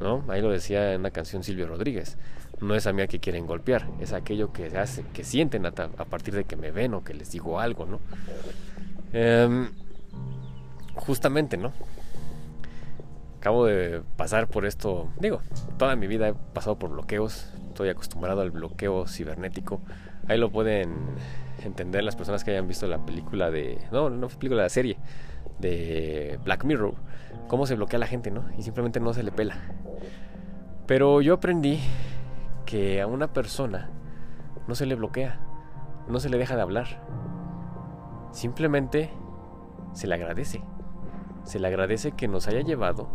¿no? 0.00 0.24
Ahí 0.28 0.40
lo 0.40 0.50
decía 0.50 0.92
en 0.92 1.00
una 1.00 1.10
canción 1.10 1.42
Silvio 1.42 1.66
Rodríguez. 1.66 2.18
No 2.60 2.74
es 2.74 2.86
a 2.86 2.92
mí 2.92 3.02
a 3.02 3.06
que 3.06 3.20
quieren 3.20 3.46
golpear, 3.46 3.88
es 4.00 4.12
aquello 4.12 4.52
que 4.52 4.70
se 4.70 4.78
hace, 4.78 5.04
que 5.12 5.24
sienten 5.24 5.66
a, 5.66 5.72
partir 5.72 6.34
de 6.34 6.44
que 6.44 6.56
me 6.56 6.70
ven 6.70 6.94
o 6.94 7.02
que 7.02 7.12
les 7.12 7.32
digo 7.32 7.58
algo, 7.58 7.84
¿no? 7.84 8.00
Em, 9.12 9.70
justamente, 10.94 11.56
¿no? 11.56 11.72
Acabo 13.38 13.66
de 13.66 14.02
pasar 14.16 14.48
por 14.48 14.64
esto, 14.66 15.08
digo, 15.18 15.40
toda 15.78 15.96
mi 15.96 16.06
vida 16.06 16.28
he 16.28 16.34
pasado 16.34 16.78
por 16.78 16.90
bloqueos, 16.90 17.52
estoy 17.68 17.88
acostumbrado 17.88 18.40
al 18.40 18.50
bloqueo 18.50 19.06
cibernético. 19.06 19.82
Ahí 20.28 20.38
lo 20.38 20.50
pueden 20.50 20.94
entender 21.64 22.04
las 22.04 22.16
personas 22.16 22.44
que 22.44 22.52
hayan 22.52 22.68
visto 22.68 22.86
la 22.86 23.04
película 23.04 23.50
de, 23.50 23.78
no, 23.90 24.08
no 24.10 24.28
película, 24.28 24.62
la 24.62 24.68
serie 24.68 24.96
de 25.58 26.38
Black 26.44 26.64
Mirror, 26.64 26.94
cómo 27.48 27.66
se 27.66 27.74
bloquea 27.74 27.98
la 27.98 28.06
gente, 28.06 28.30
¿no? 28.30 28.44
Y 28.58 28.62
simplemente 28.62 29.00
no 29.00 29.12
se 29.12 29.22
le 29.22 29.32
pela. 29.32 29.56
Pero 30.86 31.20
yo 31.20 31.34
aprendí 31.34 31.80
que 32.66 33.00
a 33.00 33.06
una 33.06 33.32
persona 33.32 33.90
no 34.66 34.74
se 34.74 34.86
le 34.86 34.94
bloquea, 34.94 35.40
no 36.08 36.20
se 36.20 36.28
le 36.28 36.38
deja 36.38 36.56
de 36.56 36.62
hablar. 36.62 36.86
Simplemente 38.32 39.10
se 39.92 40.06
le 40.06 40.14
agradece. 40.14 40.62
Se 41.44 41.58
le 41.58 41.68
agradece 41.68 42.12
que 42.12 42.28
nos 42.28 42.48
haya 42.48 42.60
llevado 42.60 43.08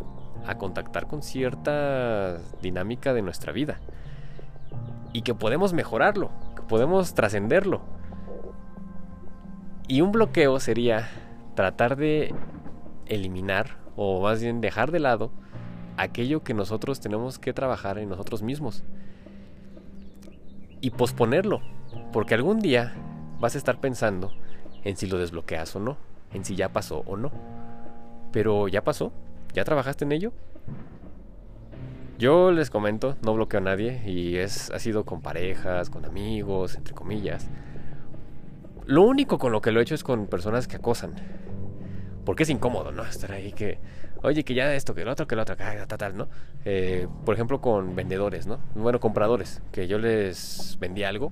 a 0.48 0.58
contactar 0.58 1.08
con 1.08 1.22
cierta 1.22 2.38
dinámica 2.62 3.14
de 3.14 3.22
nuestra 3.22 3.52
vida. 3.52 3.80
Y 5.12 5.24
que 5.24 5.34
podemos 5.34 5.74
mejorarlo, 5.74 6.30
que 6.56 6.62
podemos 6.62 7.14
trascenderlo. 7.14 7.82
Y 9.88 10.02
un 10.02 10.12
bloqueo 10.12 10.60
sería 10.60 11.10
tratar 11.60 11.98
de 11.98 12.34
eliminar 13.06 13.80
o 13.98 14.22
más 14.22 14.42
bien 14.42 14.62
dejar 14.62 14.92
de 14.92 15.00
lado 15.02 15.30
aquello 15.98 16.42
que 16.42 16.54
nosotros 16.54 17.02
tenemos 17.02 17.38
que 17.38 17.52
trabajar 17.52 17.98
en 17.98 18.08
nosotros 18.08 18.42
mismos 18.44 18.86
y 20.80 20.92
posponerlo, 20.92 21.60
porque 22.14 22.34
algún 22.34 22.60
día 22.60 22.94
vas 23.42 23.56
a 23.56 23.58
estar 23.58 23.82
pensando 23.82 24.32
en 24.86 24.96
si 24.96 25.06
lo 25.06 25.18
desbloqueas 25.18 25.76
o 25.76 25.82
no, 25.82 25.98
en 26.34 26.46
si 26.46 26.56
ya 26.56 26.70
pasó 26.70 27.04
o 27.06 27.18
no. 27.18 27.30
Pero 28.32 28.70
ya 28.70 28.86
pasó, 28.86 29.12
ya 29.54 29.66
trabajaste 29.66 30.06
en 30.06 30.14
ello. 30.14 30.32
Yo 32.18 32.54
les 32.54 32.70
comento, 32.70 33.18
no 33.22 33.34
bloqueo 33.34 33.60
a 33.60 33.64
nadie 33.64 34.02
y 34.06 34.38
es 34.38 34.72
ha 34.72 34.80
sido 34.80 35.04
con 35.04 35.22
parejas, 35.22 35.90
con 35.90 36.06
amigos, 36.06 36.78
entre 36.78 36.94
comillas. 36.94 37.50
Lo 38.90 39.04
único 39.04 39.38
con 39.38 39.52
lo 39.52 39.62
que 39.62 39.72
lo 39.72 39.80
he 39.80 39.84
hecho 39.84 39.94
es 39.94 40.04
con 40.04 40.26
personas 40.26 40.68
que 40.68 40.78
acosan. 40.78 41.14
Porque 42.30 42.44
es 42.44 42.50
incómodo, 42.52 42.92
¿no? 42.92 43.04
Estar 43.04 43.32
ahí 43.32 43.52
que 43.54 43.80
oye, 44.22 44.44
que 44.44 44.54
ya 44.54 44.72
esto, 44.76 44.94
que 44.94 45.02
el 45.02 45.08
otro, 45.08 45.26
que 45.26 45.34
el 45.34 45.42
otro, 45.42 45.56
tal, 45.56 45.88
tal, 45.88 46.16
¿no? 46.16 46.28
Eh, 46.64 47.08
por 47.26 47.34
ejemplo, 47.34 47.60
con 47.60 47.96
vendedores, 47.96 48.46
¿no? 48.46 48.60
Bueno, 48.76 49.00
compradores, 49.00 49.64
que 49.72 49.88
yo 49.88 49.98
les 49.98 50.78
vendí 50.80 51.04
algo 51.04 51.32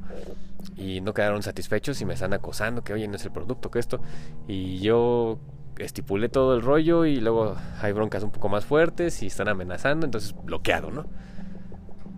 y 0.76 1.02
no 1.02 1.14
quedaron 1.14 1.44
satisfechos 1.44 2.02
y 2.02 2.06
me 2.06 2.16
están 2.16 2.34
acosando, 2.34 2.84
que 2.84 2.94
oye, 2.94 3.08
no 3.08 3.16
es 3.16 3.26
el 3.26 3.32
producto, 3.32 3.70
que 3.70 3.78
esto. 3.78 4.00
Y 4.48 4.80
yo 4.80 5.38
estipulé 5.78 6.30
todo 6.30 6.56
el 6.56 6.64
rollo 6.64 7.06
y 7.06 7.18
luego 7.18 7.56
hay 7.80 7.94
broncas 7.94 8.24
un 8.24 8.32
poco 8.32 8.50
más 8.50 8.66
fuertes 8.66 9.22
y 9.22 9.28
están 9.28 9.50
amenazando, 9.50 10.04
entonces 10.04 10.34
bloqueado, 10.46 10.90
¿no? 10.90 11.06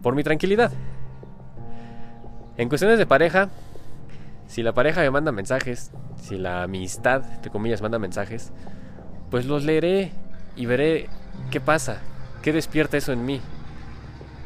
Por 0.02 0.16
mi 0.16 0.24
tranquilidad. 0.24 0.72
En 2.56 2.70
cuestiones 2.70 2.98
de 2.98 3.06
pareja, 3.06 3.50
si 4.50 4.64
la 4.64 4.74
pareja 4.74 5.02
me 5.02 5.12
manda 5.12 5.32
mensajes, 5.32 5.92
si 6.20 6.40
la 6.40 6.64
amistad, 6.64 7.24
entre 7.36 7.52
comillas, 7.52 7.84
manda 7.84 8.00
mensajes, 8.00 8.52
pues 9.30 9.46
los 9.46 9.64
leeré 9.64 10.12
y 10.56 10.66
veré 10.66 11.08
qué 11.52 11.62
pasa, 11.62 12.02
qué 12.42 12.52
despierta 12.52 12.98
eso 12.98 13.12
en 13.14 13.26
mí. 13.26 13.42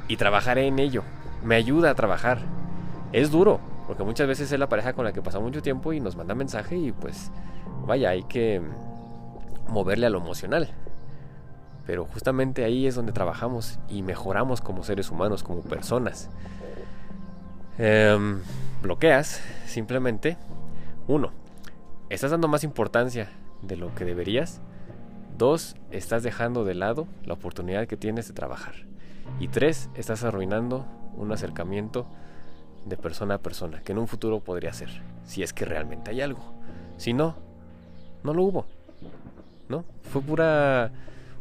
Y 0.09 0.17
trabajaré 0.17 0.67
en 0.67 0.77
ello. 0.79 1.03
Me 1.41 1.55
ayuda 1.55 1.89
a 1.89 1.95
trabajar. 1.95 2.39
Es 3.13 3.31
duro, 3.31 3.61
porque 3.87 4.03
muchas 4.03 4.27
veces 4.27 4.51
es 4.51 4.59
la 4.59 4.67
pareja 4.67 4.91
con 4.91 5.05
la 5.05 5.13
que 5.13 5.21
pasa 5.21 5.39
mucho 5.39 5.61
tiempo 5.61 5.93
y 5.93 6.01
nos 6.01 6.17
manda 6.17 6.35
mensaje 6.35 6.75
y 6.75 6.91
pues 6.91 7.31
vaya, 7.87 8.09
hay 8.09 8.23
que 8.23 8.61
moverle 9.69 10.07
a 10.07 10.09
lo 10.09 10.17
emocional. 10.17 10.67
Pero 11.85 12.03
justamente 12.03 12.65
ahí 12.65 12.87
es 12.87 12.95
donde 12.95 13.13
trabajamos 13.13 13.79
y 13.87 14.01
mejoramos 14.01 14.59
como 14.59 14.83
seres 14.83 15.09
humanos, 15.11 15.43
como 15.43 15.61
personas. 15.61 16.29
Em, 17.77 18.39
bloqueas 18.81 19.41
simplemente. 19.65 20.37
Uno, 21.07 21.31
estás 22.09 22.31
dando 22.31 22.47
más 22.47 22.63
importancia 22.63 23.29
de 23.61 23.77
lo 23.77 23.93
que 23.95 24.05
deberías 24.05 24.61
Dos, 25.37 25.75
estás 25.89 26.21
dejando 26.21 26.63
de 26.63 26.75
lado 26.75 27.07
la 27.25 27.33
oportunidad 27.33 27.87
que 27.87 27.97
tienes 27.97 28.27
de 28.27 28.35
trabajar. 28.35 28.75
Y 29.39 29.47
tres, 29.47 29.89
estás 29.95 30.23
arruinando 30.23 30.85
un 31.17 31.31
acercamiento 31.31 32.05
de 32.85 32.97
persona 32.97 33.35
a 33.35 33.37
persona, 33.39 33.81
que 33.81 33.93
en 33.93 33.97
un 33.97 34.07
futuro 34.07 34.41
podría 34.41 34.73
ser, 34.73 34.89
si 35.25 35.41
es 35.41 35.51
que 35.51 35.65
realmente 35.65 36.11
hay 36.11 36.21
algo. 36.21 36.53
Si 36.97 37.13
no, 37.13 37.35
no 38.23 38.33
lo 38.33 38.43
hubo. 38.43 38.65
¿No? 39.69 39.85
Fue 40.03 40.21
pura 40.21 40.91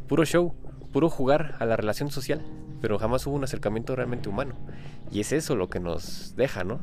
puro 0.07 0.25
show, 0.25 0.55
puro 0.91 1.07
jugar 1.07 1.55
a 1.59 1.65
la 1.65 1.75
relación 1.75 2.09
social, 2.09 2.41
pero 2.81 2.97
jamás 2.97 3.27
hubo 3.27 3.35
un 3.35 3.43
acercamiento 3.43 3.95
realmente 3.95 4.27
humano. 4.27 4.55
Y 5.13 5.19
es 5.19 5.31
eso 5.31 5.55
lo 5.55 5.69
que 5.69 5.79
nos 5.79 6.35
deja, 6.35 6.63
¿no? 6.63 6.79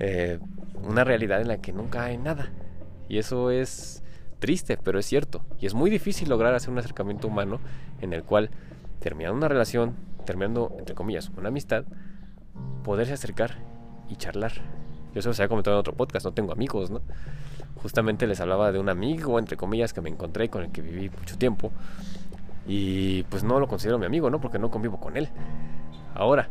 Eh, 0.00 0.38
una 0.82 1.02
realidad 1.02 1.40
en 1.40 1.48
la 1.48 1.56
que 1.56 1.72
nunca 1.72 2.04
hay 2.04 2.18
nada. 2.18 2.52
Y 3.08 3.16
eso 3.16 3.50
es 3.50 4.02
triste, 4.38 4.76
pero 4.76 4.98
es 4.98 5.06
cierto. 5.06 5.46
Y 5.58 5.64
es 5.64 5.72
muy 5.72 5.88
difícil 5.88 6.28
lograr 6.28 6.54
hacer 6.54 6.68
un 6.68 6.78
acercamiento 6.78 7.26
humano 7.26 7.58
en 8.02 8.12
el 8.12 8.22
cual, 8.22 8.50
terminando 9.00 9.38
una 9.38 9.48
relación, 9.48 9.96
terminando, 10.26 10.76
entre 10.78 10.94
comillas, 10.94 11.30
una 11.38 11.48
amistad, 11.48 11.84
poderse 12.84 13.14
acercar 13.14 13.56
y 14.10 14.16
charlar. 14.16 14.52
Yo 15.14 15.20
eso 15.20 15.32
se 15.32 15.40
había 15.40 15.48
comentado 15.48 15.76
en 15.76 15.80
otro 15.80 15.94
podcast, 15.94 16.26
no 16.26 16.32
tengo 16.32 16.52
amigos, 16.52 16.90
¿no? 16.90 17.00
Justamente 17.76 18.26
les 18.26 18.40
hablaba 18.40 18.72
de 18.72 18.78
un 18.78 18.90
amigo, 18.90 19.38
entre 19.38 19.56
comillas, 19.56 19.94
que 19.94 20.02
me 20.02 20.10
encontré 20.10 20.50
con 20.50 20.64
el 20.64 20.70
que 20.70 20.82
viví 20.82 21.08
mucho 21.08 21.38
tiempo. 21.38 21.72
Y 22.66 23.22
pues 23.24 23.42
no 23.42 23.58
lo 23.58 23.68
considero 23.68 23.98
mi 23.98 24.04
amigo, 24.04 24.28
¿no? 24.28 24.38
Porque 24.38 24.58
no 24.58 24.70
convivo 24.70 25.00
con 25.00 25.16
él. 25.16 25.30
Ahora, 26.14 26.50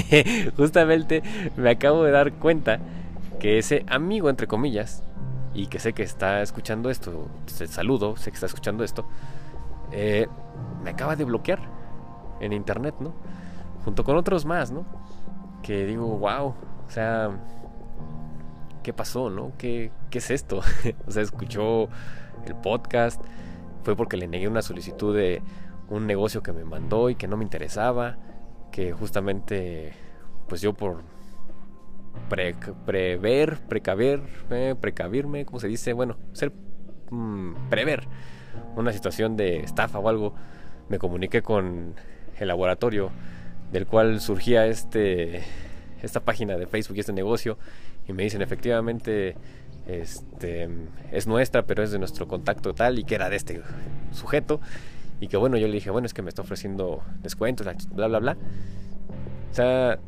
justamente 0.56 1.22
me 1.56 1.70
acabo 1.70 2.04
de 2.04 2.10
dar 2.10 2.32
cuenta 2.34 2.78
que 3.40 3.58
ese 3.58 3.84
amigo, 3.88 4.30
entre 4.30 4.46
comillas, 4.46 5.02
y 5.54 5.66
que 5.66 5.78
sé 5.78 5.92
que 5.92 6.02
está 6.02 6.42
escuchando 6.42 6.90
esto, 6.90 7.28
te 7.58 7.66
saludo, 7.66 8.16
sé 8.16 8.30
que 8.30 8.36
está 8.36 8.46
escuchando 8.46 8.84
esto, 8.84 9.06
eh, 9.90 10.26
me 10.82 10.90
acaba 10.90 11.16
de 11.16 11.24
bloquear 11.24 11.60
en 12.40 12.52
internet, 12.52 12.94
¿no? 13.00 13.14
Junto 13.84 14.04
con 14.04 14.16
otros 14.16 14.44
más, 14.44 14.70
¿no? 14.70 14.86
Que 15.62 15.84
digo, 15.86 16.06
wow, 16.18 16.54
o 16.86 16.90
sea, 16.90 17.30
¿qué 18.82 18.92
pasó, 18.92 19.28
no? 19.28 19.52
¿Qué, 19.58 19.90
qué 20.10 20.18
es 20.18 20.30
esto? 20.30 20.60
o 21.06 21.10
sea, 21.10 21.22
escuchó 21.22 21.88
el 22.46 22.54
podcast, 22.54 23.22
fue 23.82 23.96
porque 23.96 24.16
le 24.16 24.28
negué 24.28 24.48
una 24.48 24.62
solicitud 24.62 25.14
de 25.14 25.42
un 25.88 26.06
negocio 26.06 26.42
que 26.42 26.52
me 26.52 26.64
mandó 26.64 27.10
y 27.10 27.14
que 27.14 27.28
no 27.28 27.36
me 27.36 27.44
interesaba, 27.44 28.16
que 28.72 28.92
justamente, 28.92 29.92
pues 30.48 30.60
yo 30.60 30.72
por 30.72 31.02
prever, 32.28 33.58
precaver, 33.68 34.22
precavirme, 34.80 35.44
como 35.44 35.60
se 35.60 35.68
dice, 35.68 35.92
bueno, 35.92 36.16
ser 36.32 36.52
mm, 37.10 37.68
prever 37.68 38.08
una 38.74 38.92
situación 38.92 39.36
de 39.36 39.60
estafa 39.60 39.98
o 39.98 40.08
algo, 40.08 40.34
me 40.88 40.98
comuniqué 40.98 41.42
con 41.42 41.94
el 42.38 42.48
laboratorio 42.48 43.10
del 43.70 43.86
cual 43.86 44.20
surgía 44.20 44.66
este 44.66 45.42
esta 46.02 46.20
página 46.20 46.56
de 46.56 46.66
Facebook 46.66 46.96
y 46.96 47.00
este 47.00 47.12
negocio 47.12 47.58
y 48.08 48.12
me 48.12 48.24
dicen 48.24 48.42
efectivamente 48.42 49.36
este 49.86 50.68
es 51.12 51.26
nuestra, 51.26 51.64
pero 51.64 51.82
es 51.82 51.92
de 51.92 51.98
nuestro 51.98 52.26
contacto 52.26 52.74
tal 52.74 52.98
y 52.98 53.04
que 53.04 53.14
era 53.14 53.30
de 53.30 53.36
este 53.36 53.62
sujeto 54.10 54.60
y 55.22 55.28
que 55.28 55.36
bueno, 55.36 55.56
yo 55.56 55.68
le 55.68 55.74
dije, 55.74 55.88
bueno, 55.92 56.06
es 56.06 56.14
que 56.14 56.20
me 56.20 56.30
está 56.30 56.42
ofreciendo 56.42 57.00
descuentos, 57.20 57.64
bla 57.94 58.08
bla 58.08 58.18
bla. 58.18 58.36
O 59.52 59.54
sea, 59.54 60.00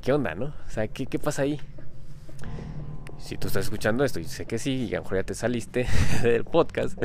¿qué 0.00 0.10
onda, 0.14 0.34
no? 0.34 0.46
O 0.46 0.70
sea, 0.70 0.88
¿qué, 0.88 1.18
pasa 1.18 1.42
ahí? 1.42 1.60
Si 3.18 3.36
tú 3.36 3.48
estás 3.48 3.64
escuchando 3.64 4.04
esto 4.04 4.18
y 4.18 4.24
sé 4.24 4.46
que 4.46 4.58
sí, 4.58 4.86
y 4.86 4.94
a 4.94 4.96
lo 4.96 5.02
mejor 5.02 5.18
ya 5.18 5.24
te 5.24 5.34
saliste 5.34 5.86
del 6.22 6.44
podcast, 6.44 6.98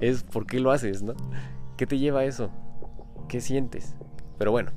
es 0.00 0.22
por 0.22 0.46
qué 0.46 0.58
lo 0.58 0.70
haces, 0.70 1.02
¿no? 1.02 1.12
¿Qué 1.76 1.86
te 1.86 1.98
lleva 1.98 2.20
a 2.20 2.24
eso? 2.24 2.50
¿Qué 3.28 3.42
sientes? 3.42 3.94
Pero 4.38 4.50
bueno, 4.50 4.72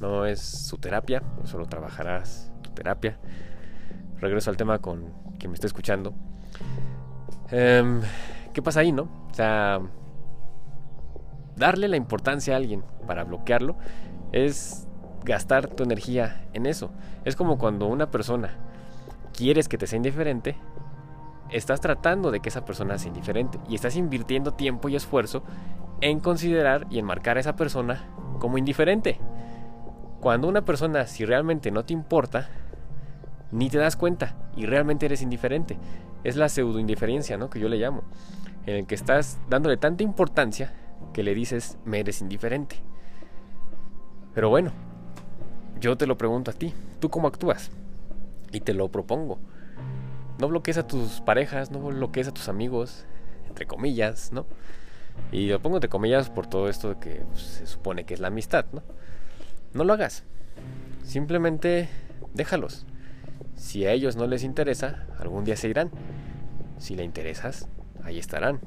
no 0.00 0.26
es 0.26 0.40
su 0.42 0.76
terapia, 0.76 1.22
solo 1.44 1.64
trabajarás 1.64 2.52
tu 2.60 2.72
terapia. 2.72 3.18
Regreso 4.18 4.50
al 4.50 4.58
tema 4.58 4.80
con 4.80 5.14
quien 5.38 5.50
me 5.50 5.54
está 5.54 5.66
escuchando. 5.66 6.12
Em, 7.50 8.02
¿Qué 8.52 8.60
pasa 8.60 8.80
ahí, 8.80 8.92
no? 8.92 9.04
O 9.30 9.34
sea, 9.34 9.80
darle 11.56 11.88
la 11.88 11.96
importancia 11.96 12.54
a 12.54 12.58
alguien 12.58 12.82
para 13.06 13.24
bloquearlo 13.24 13.76
es 14.32 14.86
gastar 15.24 15.66
tu 15.68 15.82
energía 15.82 16.46
en 16.52 16.66
eso. 16.66 16.90
Es 17.24 17.36
como 17.36 17.58
cuando 17.58 17.86
una 17.86 18.10
persona 18.10 18.50
quieres 19.32 19.68
que 19.68 19.78
te 19.78 19.86
sea 19.86 19.96
indiferente, 19.96 20.56
estás 21.50 21.80
tratando 21.80 22.30
de 22.30 22.40
que 22.40 22.48
esa 22.48 22.64
persona 22.64 22.98
sea 22.98 23.08
indiferente 23.08 23.58
y 23.68 23.74
estás 23.74 23.96
invirtiendo 23.96 24.52
tiempo 24.54 24.88
y 24.88 24.96
esfuerzo 24.96 25.42
en 26.00 26.20
considerar 26.20 26.86
y 26.90 26.98
enmarcar 26.98 27.36
a 27.36 27.40
esa 27.40 27.56
persona 27.56 28.04
como 28.38 28.58
indiferente. 28.58 29.18
Cuando 30.20 30.48
una 30.48 30.64
persona, 30.64 31.06
si 31.06 31.24
realmente 31.24 31.70
no 31.70 31.84
te 31.84 31.92
importa, 31.92 32.48
ni 33.52 33.70
te 33.70 33.78
das 33.78 33.96
cuenta 33.96 34.34
y 34.56 34.66
realmente 34.66 35.06
eres 35.06 35.22
indiferente. 35.22 35.78
Es 36.24 36.36
la 36.36 36.48
pseudo 36.48 36.80
indiferencia, 36.80 37.36
¿no? 37.36 37.48
Que 37.48 37.60
yo 37.60 37.68
le 37.68 37.76
llamo. 37.76 38.02
En 38.66 38.76
el 38.76 38.86
que 38.86 38.96
estás 38.96 39.38
dándole 39.48 39.76
tanta 39.76 40.02
importancia 40.02 40.72
que 41.12 41.22
le 41.22 41.34
dices, 41.34 41.78
me 41.84 42.00
eres 42.00 42.20
indiferente. 42.20 42.76
Pero 44.34 44.50
bueno, 44.50 44.72
yo 45.80 45.96
te 45.96 46.06
lo 46.06 46.18
pregunto 46.18 46.50
a 46.50 46.54
ti, 46.54 46.74
¿tú 47.00 47.10
cómo 47.10 47.28
actúas? 47.28 47.70
Y 48.52 48.60
te 48.60 48.74
lo 48.74 48.88
propongo. 48.88 49.38
No 50.38 50.48
bloquees 50.48 50.78
a 50.78 50.86
tus 50.86 51.20
parejas, 51.20 51.70
no 51.70 51.80
bloquees 51.80 52.28
a 52.28 52.34
tus 52.34 52.48
amigos, 52.48 53.06
entre 53.48 53.66
comillas, 53.66 54.32
¿no? 54.32 54.46
Y 55.32 55.48
lo 55.48 55.60
pongo 55.60 55.76
entre 55.76 55.88
comillas 55.88 56.30
por 56.30 56.46
todo 56.46 56.68
esto 56.68 57.00
que 57.00 57.22
pues, 57.30 57.42
se 57.42 57.66
supone 57.66 58.04
que 58.04 58.14
es 58.14 58.20
la 58.20 58.28
amistad, 58.28 58.66
¿no? 58.72 58.82
No 59.72 59.84
lo 59.84 59.94
hagas. 59.94 60.24
Simplemente 61.02 61.88
déjalos. 62.34 62.86
Si 63.54 63.86
a 63.86 63.92
ellos 63.92 64.16
no 64.16 64.26
les 64.26 64.44
interesa, 64.44 65.06
algún 65.18 65.44
día 65.44 65.56
se 65.56 65.68
irán. 65.68 65.90
Si 66.78 66.94
le 66.94 67.04
interesas, 67.04 67.68
ahí 68.02 68.18
estarán. 68.18 68.60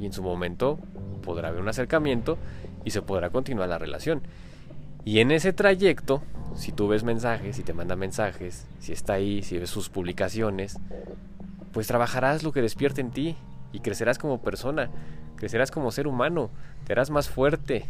Y 0.00 0.06
en 0.06 0.14
su 0.14 0.22
momento 0.22 0.78
podrá 1.22 1.48
haber 1.48 1.60
un 1.60 1.68
acercamiento 1.68 2.38
y 2.84 2.90
se 2.90 3.02
podrá 3.02 3.28
continuar 3.28 3.68
la 3.68 3.76
relación. 3.76 4.22
Y 5.04 5.20
en 5.20 5.30
ese 5.30 5.52
trayecto, 5.52 6.22
si 6.54 6.72
tú 6.72 6.88
ves 6.88 7.04
mensajes, 7.04 7.56
si 7.56 7.62
te 7.62 7.74
manda 7.74 7.96
mensajes, 7.96 8.66
si 8.78 8.92
está 8.92 9.12
ahí, 9.14 9.42
si 9.42 9.58
ves 9.58 9.68
sus 9.68 9.90
publicaciones, 9.90 10.78
pues 11.72 11.86
trabajarás 11.86 12.42
lo 12.42 12.52
que 12.52 12.62
despierte 12.62 13.02
en 13.02 13.10
ti 13.10 13.36
y 13.72 13.80
crecerás 13.80 14.16
como 14.16 14.40
persona, 14.40 14.90
crecerás 15.36 15.70
como 15.70 15.90
ser 15.90 16.06
humano, 16.06 16.50
te 16.86 16.94
harás 16.94 17.10
más 17.10 17.28
fuerte, 17.28 17.84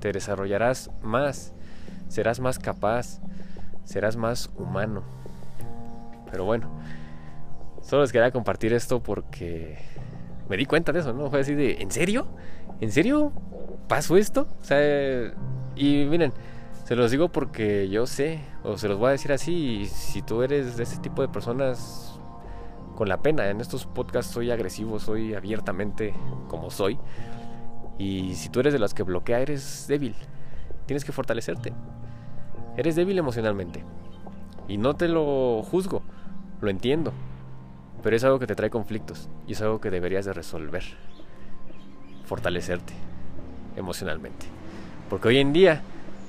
te 0.00 0.10
desarrollarás 0.10 0.90
más, 1.02 1.52
serás 2.08 2.40
más 2.40 2.58
capaz, 2.58 3.20
serás 3.84 4.16
más 4.16 4.50
humano. 4.56 5.02
Pero 6.30 6.46
bueno, 6.46 6.70
solo 7.82 8.02
les 8.02 8.12
quería 8.12 8.30
compartir 8.30 8.72
esto 8.72 9.02
porque 9.02 9.78
me 10.48 10.56
di 10.56 10.66
cuenta 10.66 10.92
de 10.92 11.00
eso, 11.00 11.12
¿no? 11.12 11.30
Fue 11.30 11.40
así 11.40 11.54
de, 11.54 11.80
¿en 11.80 11.90
serio? 11.90 12.26
¿En 12.80 12.92
serio 12.92 13.32
pasó 13.88 14.16
esto? 14.16 14.48
O 14.60 14.64
sea, 14.64 15.32
y 15.76 16.04
miren, 16.04 16.32
se 16.84 16.96
los 16.96 17.10
digo 17.10 17.28
porque 17.28 17.88
yo 17.88 18.06
sé, 18.06 18.40
o 18.62 18.76
se 18.76 18.88
los 18.88 18.98
voy 18.98 19.08
a 19.08 19.12
decir 19.12 19.32
así, 19.32 19.80
y 19.80 19.86
si 19.86 20.22
tú 20.22 20.42
eres 20.42 20.76
de 20.76 20.82
ese 20.82 20.98
tipo 20.98 21.22
de 21.22 21.28
personas 21.28 22.18
con 22.94 23.08
la 23.08 23.22
pena, 23.22 23.48
en 23.48 23.60
estos 23.60 23.86
podcasts 23.86 24.32
soy 24.32 24.50
agresivo, 24.50 25.00
soy 25.00 25.34
abiertamente 25.34 26.14
como 26.48 26.70
soy, 26.70 26.98
y 27.98 28.34
si 28.34 28.48
tú 28.48 28.60
eres 28.60 28.72
de 28.72 28.78
los 28.78 28.92
que 28.92 29.02
bloquea, 29.02 29.40
eres 29.40 29.86
débil, 29.88 30.14
tienes 30.86 31.04
que 31.04 31.12
fortalecerte. 31.12 31.72
Eres 32.76 32.96
débil 32.96 33.18
emocionalmente. 33.18 33.84
Y 34.66 34.78
no 34.78 34.94
te 34.94 35.08
lo 35.08 35.62
juzgo, 35.62 36.02
lo 36.60 36.70
entiendo. 36.70 37.12
Pero 38.04 38.16
es 38.16 38.22
algo 38.22 38.38
que 38.38 38.46
te 38.46 38.54
trae 38.54 38.68
conflictos 38.68 39.30
y 39.48 39.54
es 39.54 39.62
algo 39.62 39.80
que 39.80 39.90
deberías 39.90 40.26
de 40.26 40.34
resolver. 40.34 40.84
Fortalecerte 42.26 42.92
emocionalmente. 43.76 44.46
Porque 45.08 45.28
hoy 45.28 45.38
en 45.38 45.54
día 45.54 45.80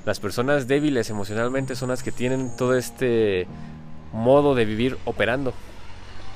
las 0.05 0.21
personas 0.21 0.67
débiles 0.67 1.09
emocionalmente 1.09 1.75
son 1.75 1.89
las 1.89 2.01
que 2.01 2.13
tienen 2.13 2.55
todo 2.55 2.75
este 2.75 3.45
modo 4.13 4.55
de 4.55 4.63
vivir 4.63 4.97
operando. 5.03 5.53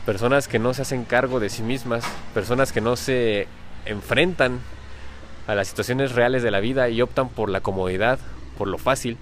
Personas 0.06 0.50
que 0.50 0.60
no 0.60 0.74
se 0.74 0.82
hacen 0.82 1.06
cargo 1.06 1.40
de 1.40 1.50
sí 1.50 1.64
mismas, 1.64 2.04
personas 2.34 2.74
que 2.74 2.82
no 2.82 2.98
se 2.98 3.48
enfrentan 3.86 4.60
a 5.48 5.56
las 5.56 5.70
situaciones 5.70 6.16
reales 6.16 6.44
de 6.44 6.52
la 6.52 6.60
vida 6.60 6.90
y 6.90 7.02
optan 7.02 7.30
por 7.30 7.50
la 7.50 7.62
comodidad, 7.62 8.20
por 8.58 8.68
lo 8.68 8.78
fácil, 8.78 9.18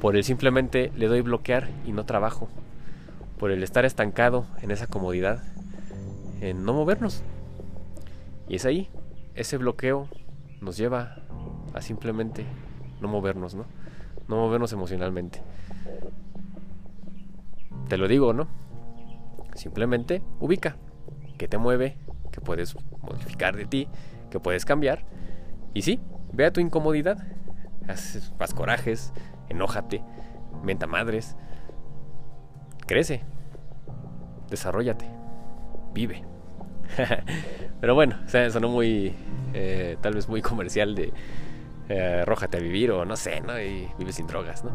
por 0.00 0.14
el 0.14 0.22
simplemente 0.22 0.92
le 0.96 1.08
doy 1.08 1.22
bloquear 1.22 1.70
y 1.86 1.92
no 1.92 2.04
trabajo, 2.04 2.48
por 3.38 3.50
el 3.50 3.62
estar 3.62 3.84
estancado 3.84 4.46
en 4.62 4.70
esa 4.70 4.86
comodidad, 4.86 5.42
en 6.40 6.64
no 6.64 6.72
movernos. 6.72 7.22
Y 8.48 8.56
es 8.56 8.64
ahí, 8.64 8.88
ese 9.34 9.56
bloqueo 9.56 10.08
nos 10.60 10.76
lleva 10.76 11.16
a 11.74 11.82
simplemente 11.82 12.46
no 13.00 13.08
movernos, 13.08 13.54
¿no? 13.54 13.64
No 14.28 14.36
movernos 14.36 14.72
emocionalmente. 14.72 15.42
Te 17.88 17.96
lo 17.96 18.08
digo, 18.08 18.32
¿no? 18.32 18.48
Simplemente 19.54 20.22
ubica 20.40 20.76
que 21.38 21.48
te 21.48 21.58
mueve, 21.58 21.96
que 22.32 22.40
puedes 22.40 22.76
modificar 23.02 23.56
de 23.56 23.66
ti, 23.66 23.88
que 24.30 24.40
puedes 24.40 24.64
cambiar. 24.64 25.04
Y 25.74 25.82
sí, 25.82 26.00
ve 26.32 26.46
a 26.46 26.52
tu 26.52 26.60
incomodidad, 26.60 27.18
haz, 27.88 28.32
haz 28.38 28.54
corajes, 28.54 29.12
enójate, 29.48 30.02
menta 30.62 30.86
madres, 30.86 31.36
crece, 32.86 33.22
desarrollate, 34.50 35.06
vive. 35.96 36.22
Pero 37.80 37.94
bueno, 37.94 38.16
o 38.24 38.28
sea, 38.28 38.48
sonó 38.50 38.68
muy, 38.68 39.14
eh, 39.54 39.96
tal 40.02 40.14
vez 40.14 40.28
muy 40.28 40.42
comercial 40.42 40.94
de 40.94 41.12
eh, 41.88 42.20
arrójate 42.22 42.58
a 42.58 42.60
vivir 42.60 42.90
o 42.92 43.04
no 43.04 43.16
sé, 43.16 43.40
¿no? 43.40 43.58
Y 43.58 43.88
vive 43.98 44.12
sin 44.12 44.26
drogas, 44.26 44.62
¿no? 44.62 44.70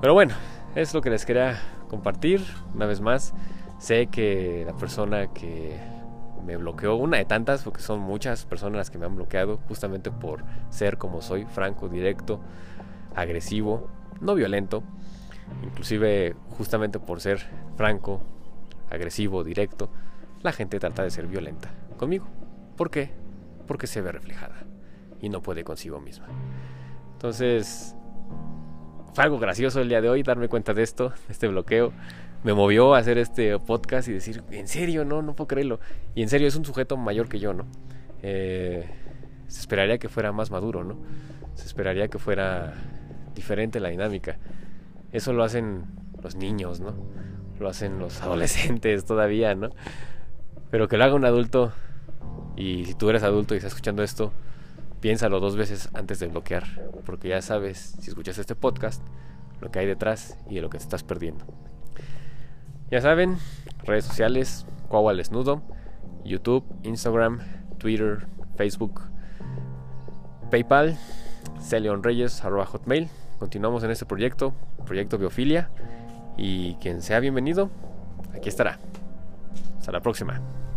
Pero 0.00 0.14
bueno, 0.14 0.34
es 0.74 0.92
lo 0.94 1.00
que 1.00 1.10
les 1.10 1.24
quería 1.24 1.60
compartir. 1.88 2.42
Una 2.74 2.86
vez 2.86 3.00
más, 3.00 3.34
sé 3.78 4.08
que 4.08 4.64
la 4.66 4.76
persona 4.76 5.28
que 5.28 5.78
me 6.44 6.56
bloqueó, 6.56 6.96
una 6.96 7.18
de 7.18 7.24
tantas, 7.24 7.62
porque 7.62 7.80
son 7.80 8.00
muchas 8.00 8.44
personas 8.44 8.78
las 8.78 8.90
que 8.90 8.98
me 8.98 9.06
han 9.06 9.14
bloqueado, 9.14 9.58
justamente 9.68 10.10
por 10.10 10.44
ser 10.70 10.98
como 10.98 11.22
soy, 11.22 11.44
franco, 11.44 11.88
directo, 11.88 12.40
agresivo, 13.14 13.88
no 14.20 14.34
violento, 14.34 14.82
inclusive 15.62 16.34
justamente 16.56 16.98
por 16.98 17.20
ser 17.20 17.40
franco, 17.76 18.22
agresivo, 18.90 19.44
directo, 19.44 19.90
la 20.42 20.52
gente 20.52 20.78
trata 20.78 21.02
de 21.02 21.10
ser 21.10 21.26
violenta 21.26 21.70
conmigo. 21.96 22.26
¿Por 22.76 22.90
qué? 22.90 23.10
Porque 23.66 23.86
se 23.86 24.00
ve 24.00 24.12
reflejada 24.12 24.56
y 25.20 25.28
no 25.28 25.42
puede 25.42 25.64
consigo 25.64 26.00
misma. 26.00 26.26
Entonces, 27.12 27.96
fue 29.14 29.24
algo 29.24 29.38
gracioso 29.38 29.80
el 29.80 29.88
día 29.88 30.00
de 30.00 30.08
hoy 30.08 30.22
darme 30.22 30.48
cuenta 30.48 30.74
de 30.74 30.82
esto, 30.82 31.12
este 31.28 31.48
bloqueo. 31.48 31.92
Me 32.44 32.54
movió 32.54 32.94
a 32.94 32.98
hacer 32.98 33.18
este 33.18 33.58
podcast 33.58 34.06
y 34.08 34.12
decir, 34.12 34.44
en 34.50 34.68
serio, 34.68 35.04
no, 35.04 35.22
no 35.22 35.34
puedo 35.34 35.48
creerlo. 35.48 35.80
Y 36.14 36.22
en 36.22 36.28
serio, 36.28 36.46
es 36.46 36.54
un 36.54 36.64
sujeto 36.64 36.96
mayor 36.96 37.28
que 37.28 37.40
yo, 37.40 37.52
¿no? 37.52 37.66
Eh, 38.22 38.88
se 39.48 39.60
esperaría 39.60 39.98
que 39.98 40.08
fuera 40.08 40.30
más 40.30 40.52
maduro, 40.52 40.84
¿no? 40.84 40.98
Se 41.54 41.66
esperaría 41.66 42.06
que 42.06 42.18
fuera 42.18 42.74
diferente 43.34 43.80
la 43.80 43.88
dinámica. 43.88 44.38
Eso 45.10 45.32
lo 45.32 45.42
hacen 45.42 45.86
los 46.22 46.36
niños, 46.36 46.78
¿no? 46.80 46.94
Lo 47.58 47.68
hacen 47.68 47.98
los 47.98 48.22
adolescentes 48.22 49.04
todavía, 49.04 49.54
¿no? 49.56 49.70
Pero 50.70 50.88
que 50.88 50.96
lo 50.96 51.04
haga 51.04 51.14
un 51.14 51.24
adulto, 51.24 51.72
y 52.56 52.84
si 52.84 52.94
tú 52.94 53.08
eres 53.10 53.22
adulto 53.22 53.54
y 53.54 53.58
estás 53.58 53.72
escuchando 53.72 54.02
esto, 54.02 54.32
piénsalo 55.00 55.40
dos 55.40 55.56
veces 55.56 55.88
antes 55.94 56.18
de 56.18 56.26
bloquear, 56.26 56.64
porque 57.06 57.28
ya 57.28 57.40
sabes, 57.40 57.96
si 58.00 58.10
escuchas 58.10 58.38
este 58.38 58.54
podcast, 58.54 59.02
lo 59.60 59.70
que 59.70 59.78
hay 59.78 59.86
detrás 59.86 60.36
y 60.48 60.56
de 60.56 60.62
lo 60.62 60.70
que 60.70 60.78
te 60.78 60.84
estás 60.84 61.02
perdiendo. 61.02 61.44
Ya 62.90 63.00
saben, 63.00 63.38
redes 63.84 64.04
sociales, 64.04 64.66
Cuau 64.88 65.08
al 65.08 65.18
Desnudo, 65.18 65.62
YouTube, 66.24 66.64
Instagram, 66.82 67.40
Twitter, 67.78 68.26
Facebook, 68.56 69.02
PayPal, 70.50 70.96
hotmail 72.66 73.08
Continuamos 73.38 73.84
en 73.84 73.90
este 73.90 74.06
proyecto, 74.06 74.52
proyecto 74.84 75.18
Biofilia. 75.18 75.70
Y 76.36 76.74
quien 76.76 77.02
sea 77.02 77.20
bienvenido, 77.20 77.70
aquí 78.34 78.48
estará. 78.48 78.78
Hasta 79.88 79.96
la 79.96 80.02
próxima. 80.02 80.67